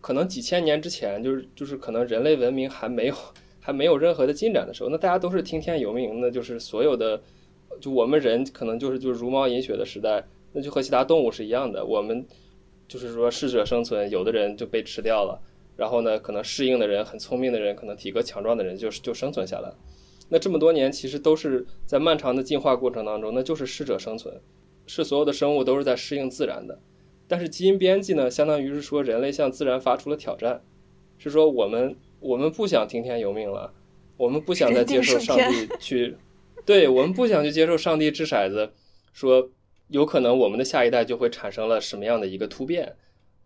[0.00, 3.14] 可能几千年之前，就是就是可能人类文明还没有
[3.58, 7.20] 还没有任何的进展的时候，那大家都是听天由命，那就是所有的，
[7.80, 10.22] 就我们人可能就是就是茹毛饮血的时代，
[10.52, 12.24] 那就和其他动物是一样的，我们
[12.86, 15.40] 就是说适者生存，有的人就被吃掉了，
[15.76, 19.72] 然后呢，可能适应的人、很聪明的人、可能体格强壮的人就是就生存下来。
[20.28, 24.40] 那这么多年，其实都是在漫长的进化过程当中，那就是适者生存，
[24.86, 26.78] 是所有的生物都是在适应自然的。
[27.26, 30.62] 但是基因编辑呢，相当于是说人类向自然发出了挑战，
[31.18, 33.72] 是说我们我们不想听天由命了，
[34.16, 36.16] 我们不想再接受上帝去，
[36.66, 38.70] 对我们不想去接受上帝掷骰子，
[39.12, 39.50] 说
[39.88, 42.96] 有可能我们的下一代就会产生了什么样的一个突变，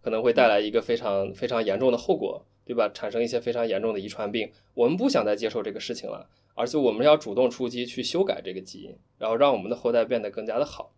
[0.01, 2.87] 可能会带来一个非常非常严重的后果，对吧？
[2.93, 10.93] 产生一些非常严重的遗传病，我们不想再接受这个事情了，而且我们要主动出击去修改这个基因，然后让我们的后代变得更加的好。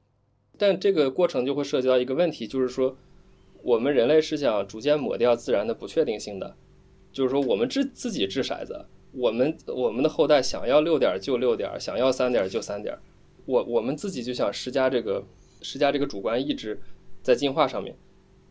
[0.59, 2.97] 但这个过程就会涉及到一个问题，就是说，
[3.63, 6.57] 我们人类是想逐渐抹掉自然的不确定性的，
[7.13, 12.99] 就是说，我们自自己掷骰子，我们我们的后代想要六点就六点，想要三点就三点，
[13.47, 15.25] 我我们自己就想施加这个
[15.63, 16.81] 施加这个主观意志
[17.23, 17.97] 在进化上面，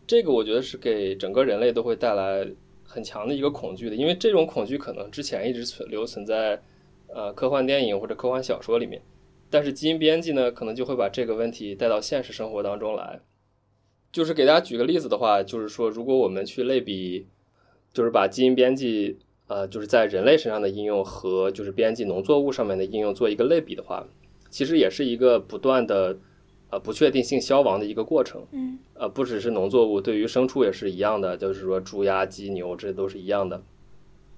[0.07, 2.47] 这个我觉得是给整个人类都会带来
[2.89, 6.59] 很强的一个恐惧的，因为这种恐惧可能之前一直存留存在
[7.07, 8.99] 呃科幻电影或者科幻小说里面。
[9.51, 13.19] 但是基因编辑呢，可能就会把这个问题带到现实生活当中来。
[14.11, 17.27] 就是给大家举个例子的话，就是说，如果我们去类比，
[17.93, 24.07] 就是把基因编辑，呃，就是在人类身上的应用和就是编辑农作物上面的应用做一个类比的话，
[24.49, 26.17] 其实也是一个不断的，
[26.71, 28.45] 呃，不确定性消亡的一个过程。
[28.51, 33.61] 嗯呃，不只是农作物，对于牲畜也是一样的，就是说猪鸭鸡牛这都是一样的。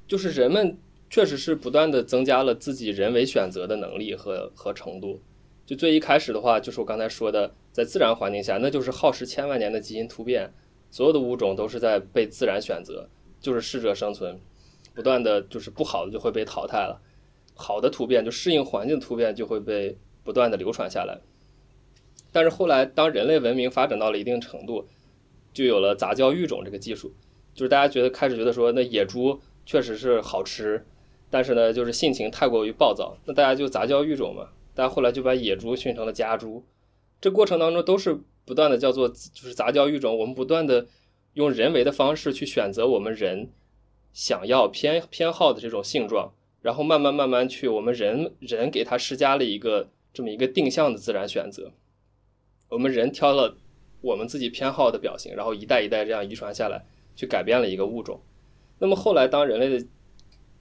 [0.07, 0.77] 就是人们
[1.09, 5.19] 确实是不断的增加了自己人为选择的能力和和程度。
[5.65, 10.53] 就最一开始的话，就是我刚才说的，在自然环境下，那就是耗时千万年的基因突变，
[10.89, 13.07] 所有的物种都是在被自然选择，
[13.39, 14.37] 就是适者生存，
[14.93, 17.01] 不断的就是不好的就会被淘汰了，
[17.55, 21.21] 好的突变就适应环境突变就会被不断的流传下来。
[22.31, 24.87] 但是后来，当人类文明发展到了一定程度，
[25.53, 27.13] 就有了杂交育种这个技术，
[27.53, 30.85] 就是大家觉得开始觉得说，那野猪确实是好吃，
[31.29, 34.49] 但是呢，就是性情太过于暴躁，那大家就杂交育种嘛。
[34.73, 36.63] 大家后来就把野猪训成了家猪，
[37.19, 40.87] 这过程当中都是不断的叫做就是杂交育种，我们不断的
[41.33, 43.49] 用人为的方式去选择我们人
[44.13, 51.73] 想要偏偏好的这种性状，然后慢慢慢慢去我们人人给它施加了一个这么一个定向的自然选择。
[52.71, 53.57] 我们人挑了
[53.99, 56.85] 我们自己偏好的表型，然后一代一代这样遗传下来，
[57.17, 58.21] 去改变了一个物种。
[58.79, 59.85] 那么后来，当人类的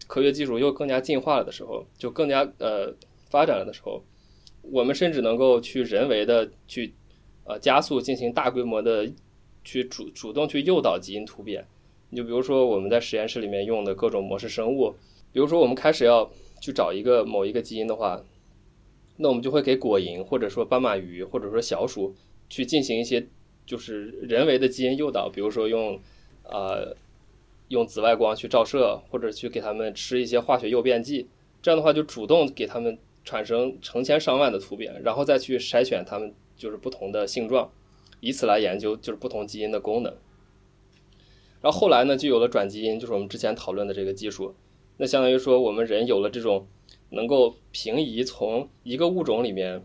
[0.09, 2.93] 科学技术又更加进化了的时候，就更加呃
[3.31, 4.03] 发展了的时候，
[4.63, 6.93] 我们甚至能够去人为的去
[7.45, 9.09] 呃加速进行大规模的
[9.63, 11.65] 去主主动去诱导基因突变。
[12.09, 14.97] 你就比如说我们在实验室里面用的各种模式生物，
[15.33, 16.29] 比如说我们开始要
[16.61, 18.21] 去找一个某一个基因的话。
[19.23, 22.15] 那我们就会给果蝇，或者说斑马鱼，或者说小鼠，
[22.49, 23.27] 去进行一些
[23.67, 26.01] 就是人为的基因诱导，比如说用
[26.45, 26.97] 呃
[27.69, 31.29] 用紫外光去照射，或者去给他们吃一些化学诱变剂，
[31.61, 37.71] 这样的话就主动给他们产生成千上万的突变，然后再去筛选它们就是不同的性状，
[38.21, 40.17] 以此来研究就是不同基因的功能。
[41.61, 44.55] 然后后来呢，就有了转基因，就是我们之前讨论的这个技术。
[44.97, 46.67] 那相当于说我们人有了这种。
[47.11, 49.83] 能够平移从一个物种里面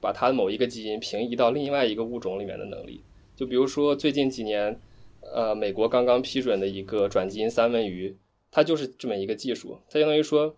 [0.00, 3.02] 把它某一个基因平移到另外一个物种里面的能力，
[3.36, 4.80] 就比如说最近几年，
[5.20, 8.16] 呃，美国刚刚批准的一个转基因三文鱼，
[8.50, 9.78] 它就是这么一个技术。
[9.90, 10.54] 它相当于说，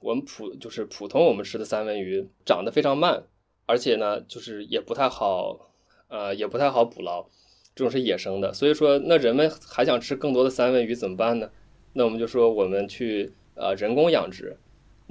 [0.00, 3.24] 我们普就是普通我们吃的三文鱼长得非常慢，
[3.66, 5.70] 而且呢，就是也不太好，
[6.08, 7.24] 呃，也不太好捕捞，
[7.76, 8.52] 这种是野生的。
[8.52, 11.48] 所以说，那人们还想吃更多的三文鱼怎么办呢？
[11.92, 14.56] 那我们就说我们去呃人工养殖。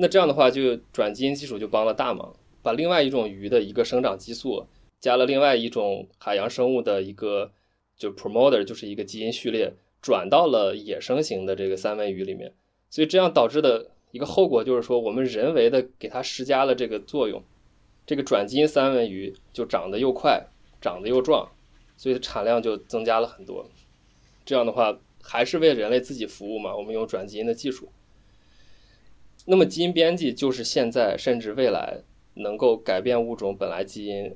[0.02, 4.66] 那这样的话，就转基因技术就帮了大忙，把另外一种鱼的一个生长激素
[5.02, 7.52] 加了另外一种海洋生物的一个
[7.98, 12.54] 就 promoter，就是一个基因序列，转到了野生型的这个三文鱼里面。
[12.90, 17.44] 所以这样导致的一个后果就是说，我们人为的给它施加了这个作用，
[18.06, 20.48] 这个转基因三文鱼就长得又快，
[20.80, 21.52] 长得又壮，
[21.98, 23.70] 所以产量就增加了很多。
[24.46, 26.74] 这样的话，还是为人类自己服务嘛？
[26.74, 27.90] 我们用转基因的技术。
[29.46, 32.02] 那么基因编辑就是现在甚至未来
[32.36, 34.36] 能够改变物种本来基因，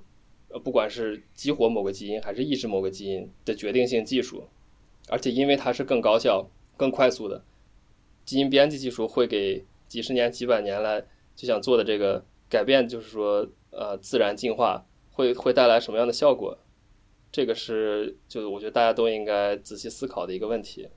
[0.50, 4.48] 呃，不管是激活某个基因还是抑制某个基因的决定性技术，
[5.10, 7.44] 而且因为它是更高效、更快速的，
[8.26, 16.58] 基因编辑技术会给几十年、几百年来就想做的这个改变，就是说，呃，自然进化会会带来什么样的效果？
[17.32, 20.88] 这个是就我觉得大家都应该仔细思考的一个问题。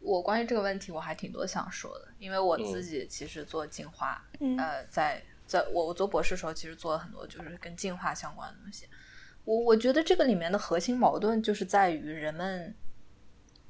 [0.00, 4.24] 我关于这个问题我还挺多想说的，因为我自己其实做进化，
[4.58, 8.86] 呃，在在我我做博士的时候，其实做了很多就是跟进化相关的东西。
[9.44, 12.74] 我我觉得这个里面的核心矛盾就是在于人们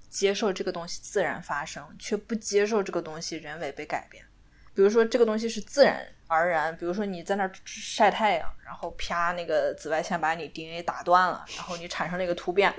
[0.09, 4.25] 接受这个东西自然发生，却不接受这个东西人为被改变。
[4.73, 12.73] 比如说这个东西是自然而然，比如说你在那儿晒太阳，然后啪那个紫外线把你 DNA 打断了，然后你产生了一个突变，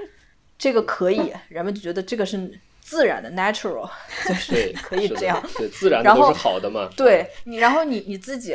[0.57, 2.57] 这个可以，人们就觉得这个是。
[2.91, 3.89] 自然的 natural
[4.27, 6.89] 就是可以这样，对自然的都是好的嘛。
[6.97, 8.53] 对你，然后你你自己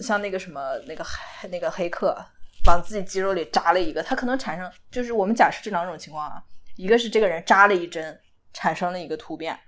[0.00, 1.04] 像那个什么那个
[1.50, 2.16] 那个黑客，
[2.68, 6.40] 往自己肌肉里扎了一个，他可能产生就是我们假设这两种情况啊，
[6.76, 8.16] 一个是这个人扎了一针
[8.52, 9.58] 产生了一个突变，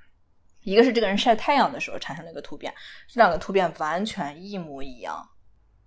[0.63, 2.73] 一个是这个人晒太阳的时候产生了一个突变，
[3.13, 5.29] 这两个突变完全一模一样。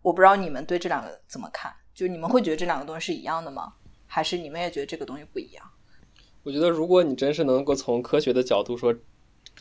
[0.01, 1.73] 我不知道你们对这两个怎么看？
[1.95, 3.71] 就你们会觉得这两个东西是一样的吗？
[4.05, 5.65] 还是你们也觉得这个东西不一样？
[6.47, 8.95] 我觉得，如果你真是能够从科学的角度说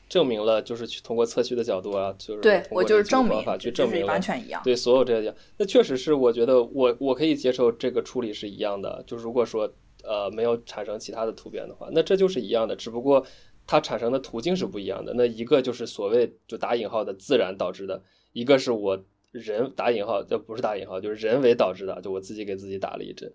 [0.08, 4.62] 证明了，就是去通过测序的角度啊，就是对我就是证明方法去证明完全一样。
[4.62, 9.02] 对所有这些，那确实是我觉得我我可以接受这个处理是一样的。
[9.04, 9.68] 就如果说
[10.04, 13.26] 呃没有产生其他的突变的话，那这就是一样的，只不过
[13.66, 15.12] 它产生的途径是不一样的。
[15.14, 18.00] 那一个就是所谓就打引号的自然导致的，
[18.32, 23.32] 一个是我人打引号，这不是打引号，就是人为导致的，就我自己给自己打了一针。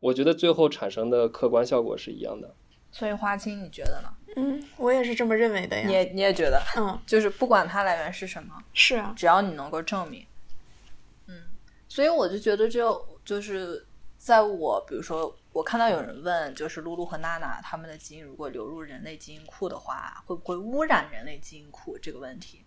[0.00, 2.56] 我觉得最后产生的客观效果是一样的。
[2.92, 4.14] 所以花青，你觉得呢？
[4.36, 5.86] 嗯，我也是这么认为的呀。
[5.86, 6.62] 你也你也觉得？
[6.76, 10.24] 嗯，就是不管它来源是什么，是啊，只要你能够证明。
[11.26, 11.34] 嗯，
[11.88, 13.86] 所以我就觉得，就就是
[14.18, 22.64] 在我比如说，我看到有人问，就是露露和娜娜他们的基因如果流入人类基因库的话，会不会污染人类基因库这个问题？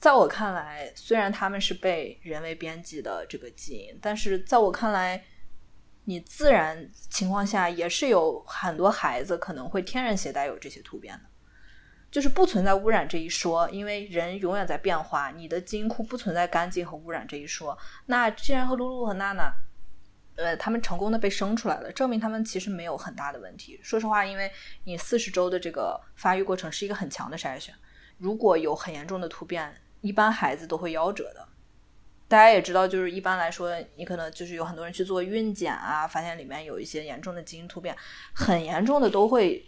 [0.00, 5.22] 在我看来，虽然他们是被人为编辑的这个基因，但是在我看来，
[6.04, 11.24] 你自然情况下也是有很多孩子可能会天然携带有这些突变的，
[12.10, 17.76] 就是不存在污染这一说，因为人永远在变化，你的基因库不存在干净和污染这一说。
[18.06, 19.52] 那既然和露露和娜娜，
[20.36, 23.78] 呃，他们成功的被生出来了，证明他们其实没有很大的问题。
[23.82, 24.50] 说实话，因为
[24.84, 27.74] 你四十周的这个发育过程是一个很强的筛选，
[28.18, 29.74] 如果有很严重的突变。
[30.02, 31.48] 一般孩子都会夭折的，
[32.32, 37.94] 大家也知道，就是一般来说，你可能就是有很多人去做孕检啊，发现里面有一些严重的基因突变，
[38.32, 39.62] 很严重的都会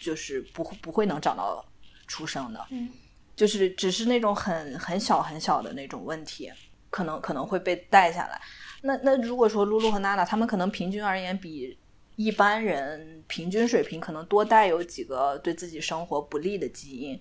[0.00, 1.64] 就是不不会能长到
[2.08, 2.90] 出生的，嗯，
[3.36, 6.50] 就是只是那种很很小很小的那种问题，
[6.90, 8.40] 可能可能会被带下来。
[8.82, 11.78] 那那如果说露露和娜娜，他们可能平均而言比
[12.16, 17.20] 一般人平均水平可能多带有几个对自己生活不利的基因。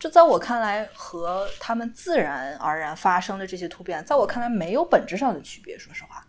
[0.00, 5.78] 这在我看来和他们自然而然发生的这些突变，在我看来没有本质上的区别。
[5.78, 6.26] 说实话，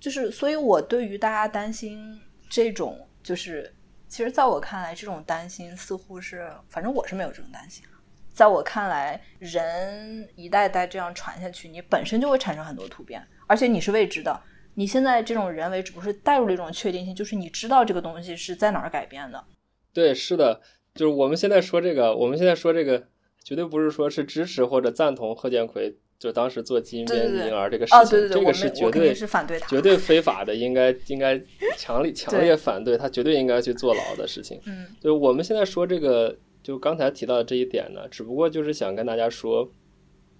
[0.00, 2.20] 就是所以，我对于大家担心
[2.50, 3.72] 这种，就是
[4.08, 7.84] 其实在我看来，这种担心似乎是，反正我是没有这种担心。
[8.32, 14.42] 在我看来，人一代代这样传下去，你本身就会产生很多突变，而且你是未知的。
[14.74, 19.44] 你现在这种人为只不过是带入了一种确定性，就是你知道这个东西是在哪儿改变的。
[19.92, 20.60] 对，是的。
[20.94, 23.04] 就是我们现在说这个，我们现在说这个，
[23.42, 31.40] 绝对不是说是支持或者赞同贺建奎就当时做基因编辑婴儿这个事情，这个是绝对是反对他，绝对非法的，应该应该
[31.78, 34.60] 强烈强烈反对他，绝对应该去坐牢的事情。
[34.66, 39.72] 嗯，就我们现在说这个，就刚才提到的这一点呢，只不过就是想跟大家说，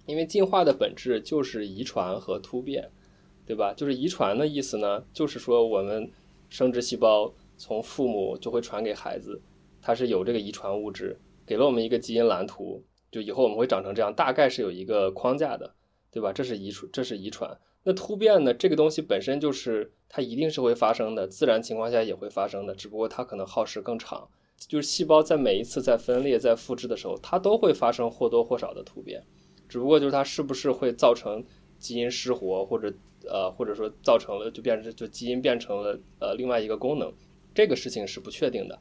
[0.05, 2.91] 因为进化的本质就是遗传和突变，
[3.45, 3.73] 对吧？
[3.73, 6.09] 就是遗传的意思呢，就是说我们
[6.47, 9.41] 生殖细胞从父母就会传给孩子。
[9.83, 15.75] 它是有这个遗传物质，给了我们一个基因蓝图，就以后我们会长成这样，大概是有一个框架的，
[16.09, 16.31] 对吧？
[16.31, 17.59] 这是遗传，这是遗传。
[17.83, 18.53] 那突变呢？
[18.53, 24.25] 这个东西本身就是它一定是会发生的，自然情况下也会发生的，只不过它可能耗时更长。
[24.69, 29.21] 就是细胞在每一次在分裂、在复制的时候，它都会发生或多或少的突变，
[29.67, 31.43] 只不过就是它是不是会造成
[31.77, 32.93] 基因失活，或者
[33.27, 37.11] 呃，或者说造成了就变成就基因变成了呃另外一个功能，
[37.53, 38.79] 这个事情是不确定的。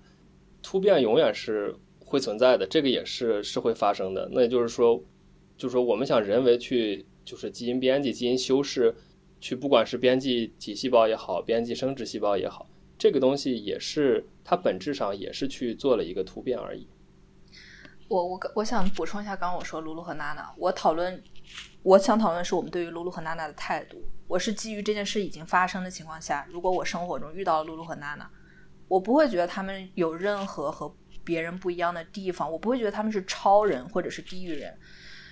[0.63, 4.29] 突变永远是会存在的，这个也是是会发生的。
[4.31, 5.03] 那也就是说，
[5.57, 8.95] 就是说我们想人为去就是基因编辑、基因修饰，
[9.41, 16.87] 去不管是编辑体细胞也好，编辑生殖细胞也好，这个东西也是它本质上也是去做了一个突变而已。
[18.09, 21.23] 我我我想补充一下，刚刚我说露露和娜娜，我讨论，
[21.83, 24.03] 我想讨论是我们对于露露和娜娜的态度。
[24.29, 28.31] 我是基于这件事已经发生的情况下，如果我生活中遇到了露露和娜娜。
[28.93, 34.79] 我不会觉得他们有任何和别人不一样的地方，我不会觉得他们是超人或者是地狱人。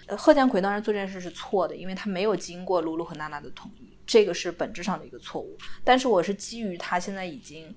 [0.07, 5.59] 呃，贺建奎当时做这件事是错的，因为他没有经过露露和娜娜的同意，这个是本质上的一个错误。
[5.85, 7.77] 但是我是基于他现在已经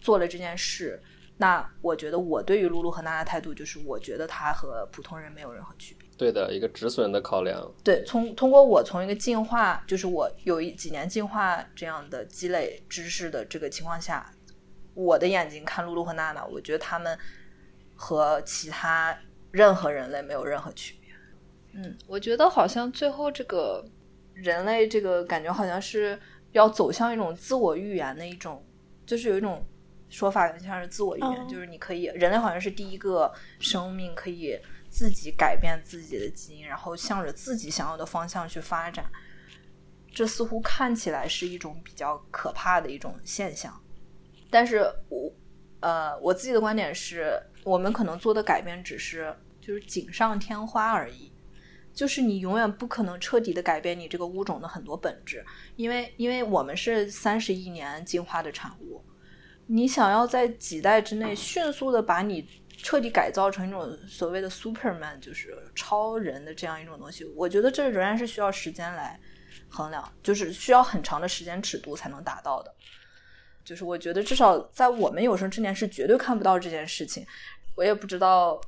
[0.00, 1.02] 做了这件事，
[1.36, 6.08] 那我觉得我对于露露和娜娜态度就是，我觉得他和普通人没有任何区别。
[6.16, 7.68] 对的，一个止损的考量。
[7.82, 14.32] 对，从通过我从一个进化，就是我有一几年进化这样的积累知识的这个情况下。
[14.98, 17.16] 我的眼睛看露露和娜娜，我觉得他们
[17.94, 19.16] 和其他
[19.52, 21.14] 任何人类没有任何区别。
[21.74, 23.88] 嗯，我觉得好像最后这个
[24.34, 26.18] 人类这个感觉好像是
[26.50, 28.66] 要走向一种自我预言的一种，
[29.06, 29.64] 就是有一种
[30.08, 34.58] 说法像是自我预言，就是你可以人类好像是第一个生命可以
[34.90, 39.08] 自己改变自己的基因，然后向着自己想要的方向去发展。
[40.12, 43.80] 这似乎看起来是一种比较可怕的一种现象。
[44.50, 45.32] 但是我，
[45.80, 51.30] 呃，我自己的观点是，我们可能做的改变只是就是锦上添花而已，
[51.92, 55.44] 就是你永远不可能彻底的改变你这个物种的很多本质，
[55.76, 59.04] 因为因为我们是三十亿年进化的产物，
[59.66, 69.20] 你想要在几代之内迅速的把你彻底改造成一种所谓的 Superman，就是超人的这样一种东西，我觉得这仍然是需要时间来
[69.68, 72.74] 衡量，就是需要很长的时间尺度才能达到的。
[73.68, 77.22] 就是我觉得至少在我们有生之年是绝对看不到这件事情，
[77.76, 78.58] 我也不知道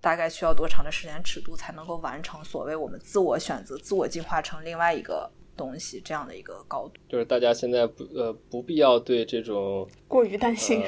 [0.00, 6.94] 大概需要多长的时间尺度才能够完成所谓我们自我选择、自我进化成另外一个东西这样的一个高度。
[7.08, 10.82] 就是大家现在不呃不必要对这种过于担心，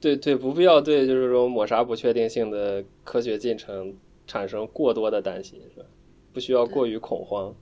[0.00, 5.86] 对对，不必要对就是说抹杀不确定性的科学进程产生过多的担心，是吧？
[6.32, 7.54] 不需要过于恐慌。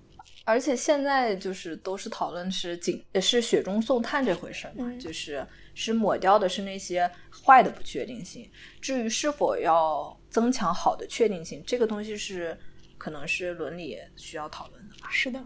[0.48, 7.08] 而且现在就是都是讨论是井是雪中送炭这回事儿嘛，就是是抹掉的是那些
[7.44, 8.48] 坏的不确定性。
[8.80, 12.56] 至于是否要增强好的确定性，这个东西是
[12.96, 15.10] 可能是伦理需要讨论的吧。
[15.10, 15.38] 是的，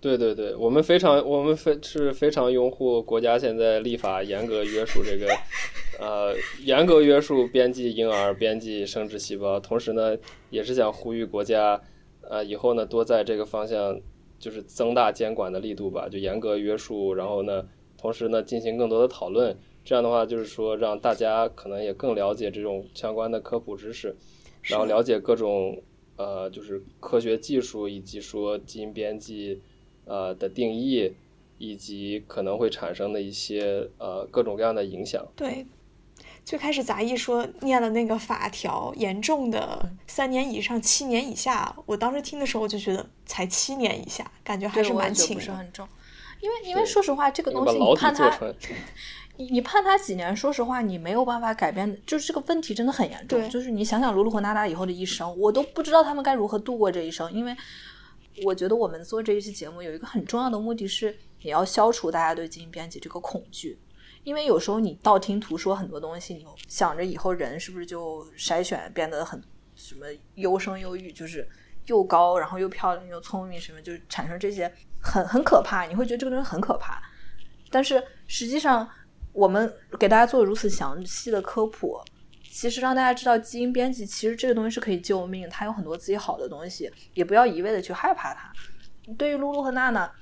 [0.00, 5.28] 对对对，我们非常我们非是非常拥护国家现在立法严格约束这个，
[6.00, 10.16] 呃，严格约束编辑婴儿、编辑生殖细胞，同时呢，
[10.48, 11.78] 也是想呼吁国家，
[12.22, 14.00] 呃，以后呢多在这个方向
[14.46, 17.66] 就是增大监管的力度吧，就严格约束，然后呢，
[17.98, 24.14] 同时呢进行更多的讨论，这样的话就是说让大家可能也更了解这种相关的科普知识，
[24.62, 25.82] 然后了解各种
[26.16, 29.60] 呃就是科学技术以及说基因编辑。
[30.08, 31.12] 呃的定义，
[31.58, 35.26] 以及可能会产生的一些呃各种各样的影响。
[35.34, 35.66] 对，
[36.46, 45.56] 最开始杂役说念了那个法条，严重的三年以上七年以下，我当时听的时候我就觉得才七年以下，感觉还是蛮轻不是的。
[45.56, 45.86] 很重。
[46.40, 48.54] 因为因为说实话，这个东西你判他，
[49.38, 53.40] 你你判他几年，说实话，你没有办法改变，就是这个问题真的很严重。
[53.40, 57.56] 对就是你想想卢卢和娜娜以后的一生，我都不知道他们该如何度过这一生，因为
[58.44, 63.76] 我觉得我们做这一期节目有一个很重要的目的是，也要消除大家对基因编辑这个恐惧。
[64.26, 69.40] 因为有时候你道听途说很多东西，你想着以后人是不是就筛选变得很
[69.76, 70.04] 什么
[70.34, 71.48] 优生优育，就是
[71.86, 74.70] 又高，然后又漂亮又聪明，什么就产生这些
[75.00, 77.00] 很很可怕，你会觉得这个东西很可怕。
[77.70, 78.88] 但是实际上，
[79.32, 82.00] 我们给大家做如此详细的科普，
[82.50, 88.52] 其实让大家知道基因编辑其实这个东西是可以救命，它有很多自己好的东西，也不要一味的去害怕它。
[89.16, 90.12] 对于露露和娜娜，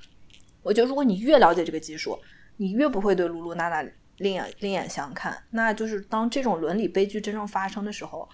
[0.61, 2.15] 我觉得如果你越了解这个技术，
[2.57, 3.85] 你越不会对露露、娜娜
[4.17, 5.43] 另眼另眼相看。
[5.51, 8.27] 那就是当这种伦理悲剧真正发生的时候，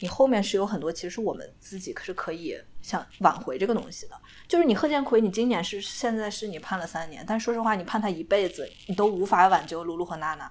[0.00, 4.14] 你后面是有很多其实我们自己是可以想挽回这个东西的。
[4.46, 10.50] 就是你贺建奎，你今年是现在是你判了三年，但说实话，你判他一辈子，你都无法挽救露露和娜娜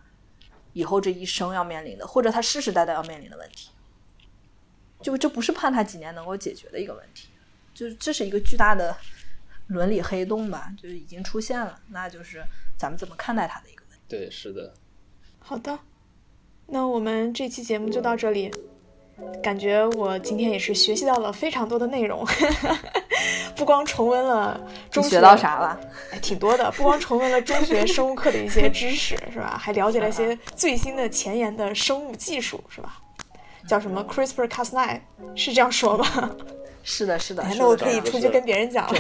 [0.74, 3.70] 以后这一生要面临的，或者他世世代代要面临的问题。
[5.02, 7.30] 就这不是判他几年能够解决的一个问题，
[7.74, 8.98] 就是这是一个巨大的
[9.68, 12.44] 伦理黑洞吧，就是已经出现了，那就是
[12.78, 14.04] 咱们怎么看待它的一个问题。
[14.08, 14.74] 对，是的，
[15.40, 15.80] 好的，
[16.68, 18.52] 那我们这期节目就到这里。
[19.42, 22.24] 感觉我今天也是学习到了非常多的内容，
[23.58, 24.62] 不光重温了
[24.92, 25.80] 中学学到啥了？
[26.12, 29.58] 哎，挺多的，不光重温了中学生物课的一些知识，是吧？
[29.60, 33.02] 还了解了一些最新的前沿的生物技术，是吧？
[33.68, 35.02] 叫什么 CRISPR-Cas9，
[35.36, 36.36] 是这样说吗？
[36.84, 39.00] 是的，是的，哎那我可以出去跟别人讲了。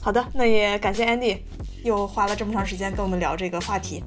[0.00, 1.38] 好的，那也感谢 Andy
[1.84, 4.02] 又花了这么长时间跟我们聊这个话题。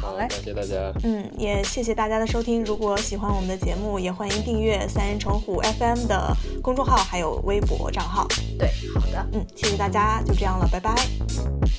[0.00, 0.92] 好嘞感谢大家。
[1.04, 2.62] 嗯，也谢谢大家的收听。
[2.64, 8.26] 如果喜欢我们的节目，也欢迎订阅三人成虎 FM 的公众号还有微博账号。
[8.58, 10.94] 对，好的，嗯，谢谢大家，就这样了，拜拜。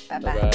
[0.08, 0.50] 拜拜拜。